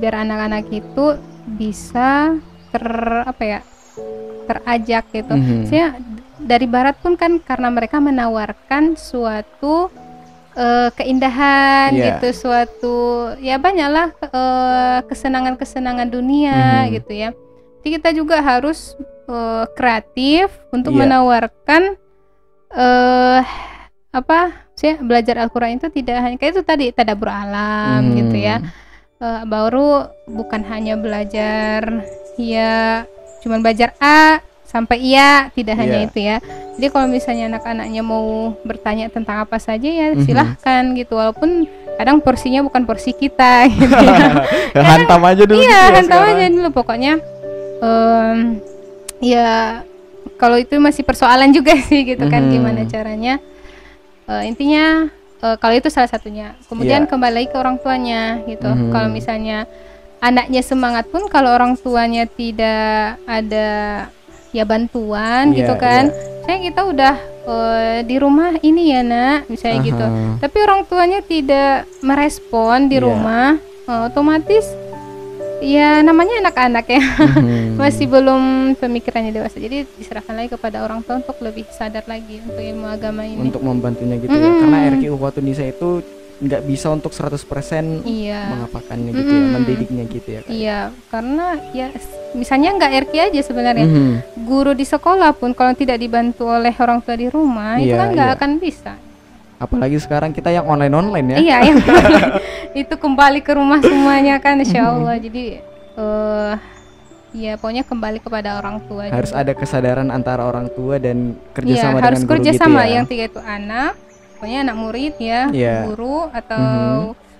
[0.00, 2.40] biar anak-anak itu bisa
[2.72, 2.84] ter
[3.22, 3.60] apa ya
[4.48, 5.34] terajak gitu.
[5.36, 5.68] Mhm.
[5.68, 6.00] Saya
[6.40, 9.92] dari Barat pun kan karena mereka menawarkan suatu
[10.52, 12.20] eh, keindahan Iya.
[12.20, 12.96] gitu, suatu
[13.40, 16.92] ya banyaklah eh, kesenangan-kesenangan dunia Mhm.
[16.92, 17.30] gitu ya.
[17.80, 18.92] Jadi kita juga harus
[19.24, 21.00] eh, kreatif untuk Iya.
[21.04, 21.96] menawarkan
[22.72, 23.42] eh
[24.10, 24.40] apa
[24.72, 28.14] sih belajar Al-Qur'an itu tidak hanya kayak itu tadi tadabbur alam Hmm.
[28.14, 28.56] gitu ya.
[29.16, 32.02] Eh, baru bukan hanya belajar
[32.34, 33.06] ya
[33.38, 36.06] cuman belajar A sampai iya tidak hanya Iya.
[36.06, 36.36] itu ya
[36.72, 40.24] jadi kalau misalnya anak-anaknya mau bertanya tentang apa saja ya Mhm.
[40.24, 43.94] silahkan gitu walaupun kadang porsinya bukan porsi kita gitu
[44.74, 45.54] ya Hantam aja dulu.
[45.54, 46.34] iya gitu ya hantam sekarang.
[46.34, 47.12] aja dulu pokoknya
[47.78, 48.38] em,
[49.20, 49.50] ya
[50.34, 52.50] kalau itu masih persoalan juga sih gitu kan Mhm.
[52.50, 53.36] gimana caranya
[54.22, 57.10] Eh, intinya eh, kalau itu salah satunya kemudian Iya.
[57.10, 58.90] kembali lagi ke orang tuanya gitu Mhm.
[58.90, 59.66] kalau misalnya
[60.18, 63.70] anaknya semangat pun kalau orang tuanya tidak ada
[64.50, 69.82] ya bantuan Iya, gitu kan saya kita udah eh, di rumah ini ya nak misalnya
[69.82, 70.38] gitu Aha.
[70.38, 73.02] tapi orang tuanya tidak merespon di Iya.
[73.02, 74.70] rumah eh, otomatis
[75.64, 77.02] ya namanya anak-anak ya
[77.32, 77.76] Mhm.
[77.80, 78.42] masih belum
[78.76, 83.22] pemikirannya dewasa jadi diserahkan lagi kepada orang tua untuk lebih sadar lagi untuk ilmu agama
[83.22, 84.42] ini untuk membantunya gitu ya.
[84.42, 84.60] Mm-mm.
[84.60, 86.02] Karena RQ Ukhwatun Nisa itu
[86.38, 89.52] nggak bisa untuk 100% iya mengapakannya gitu ya, Mm-mm.
[89.54, 90.40] mendidiknya gitu ya.
[90.42, 90.50] Kak.
[90.50, 91.86] iya karena ya
[92.32, 94.14] misalnya nggak RQ aja sebenarnya Mhm.
[94.42, 98.08] guru di sekolah pun kalau tidak dibantu oleh orang tua di rumah itu Iya, kan
[98.10, 98.36] nggak iya.
[98.36, 98.92] akan bisa
[99.62, 101.38] Apalagi sekarang kita yang online-online ya.
[101.38, 101.78] Iya, yang
[102.82, 105.14] itu kembali ke rumah semuanya kan, insya Allah.
[105.16, 105.62] Jadi,
[105.94, 106.52] eh
[107.32, 109.08] ya pokoknya kembali kepada orang tua.
[109.08, 109.40] Harus juga.
[109.40, 112.80] ada kesadaran antara orang tua dan Iya, kerjasama harus dengan guru kerjasama.
[112.82, 112.92] gitu ya.
[112.92, 113.92] Yang tiga itu anak,
[114.36, 115.76] pokoknya anak murid ya, Iya.
[115.86, 116.66] guru atau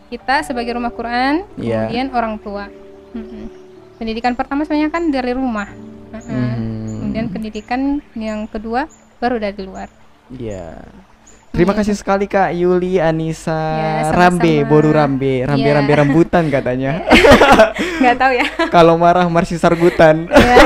[0.09, 1.91] kita sebagai rumah Quran, Iya.
[1.91, 2.71] kemudian orang tua.
[3.13, 3.45] Mm-mm.
[3.99, 5.69] Pendidikan pertama sebenarnya kan dari rumah.
[6.13, 6.31] Mm-mm.
[6.31, 6.89] Mhm.
[7.03, 7.81] Kemudian pendidikan
[8.15, 9.89] yang kedua baru dari luar.
[10.31, 10.81] Iya.
[11.53, 14.09] Terima kasih sekali Kak Yuli Anissa Ya.
[14.09, 15.77] Rambe, Boru Rambe, Rambe Iya.
[15.77, 17.05] Rambe rambutan katanya.
[18.01, 18.47] Nggak tahu ya.
[18.75, 20.27] Kalau marah marsi sargutan.
[20.33, 20.57] ya.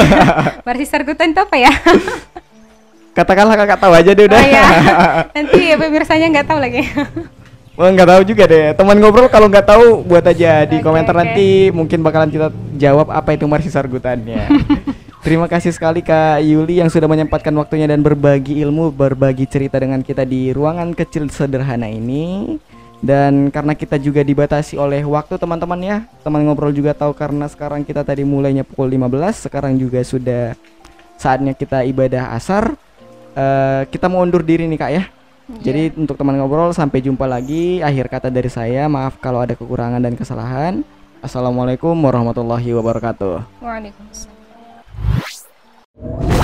[0.63, 1.75] Marsi Sargutan itu apa ya?
[3.13, 4.39] Katakanlah kakak tahu aja deh udah.
[4.39, 4.65] Oh ya,
[5.35, 6.83] nanti pemirsanya nggak tahu lagi.
[7.75, 8.67] Wah nggak tahu juga deh.
[8.77, 11.21] Teman ngobrol kalau nggak tahu buat aja di Oke, komentar oke.
[11.25, 14.39] nanti mungkin bakalan kita jawab apa itu marsi sargutannya.
[15.27, 19.99] Terima kasih sekali Kak Yuli yang sudah menyempatkan waktunya dan berbagi ilmu, berbagi cerita dengan
[19.99, 22.55] kita di ruangan kecil sederhana ini.
[23.03, 27.83] Dan karena kita juga dibatasi oleh waktu teman-teman ya, teman ngobrol juga tahu karena sekarang
[27.83, 30.55] kita tadi mulainya pukul 15, sekarang juga sudah
[31.19, 32.79] saatnya kita ibadah asar.
[33.35, 35.11] Eh, kita mau undur diri nih Kak ya.
[35.59, 37.83] Jadi untuk teman ngobrol sampai jumpa lagi.
[37.83, 40.87] Akhir kata dari saya, maaf kalau ada kekurangan dan kesalahan.
[41.19, 43.59] Assalamualaikum warahmatullahi wabarakatuh.
[43.59, 44.36] Waalaikumsalam.
[44.97, 46.36] you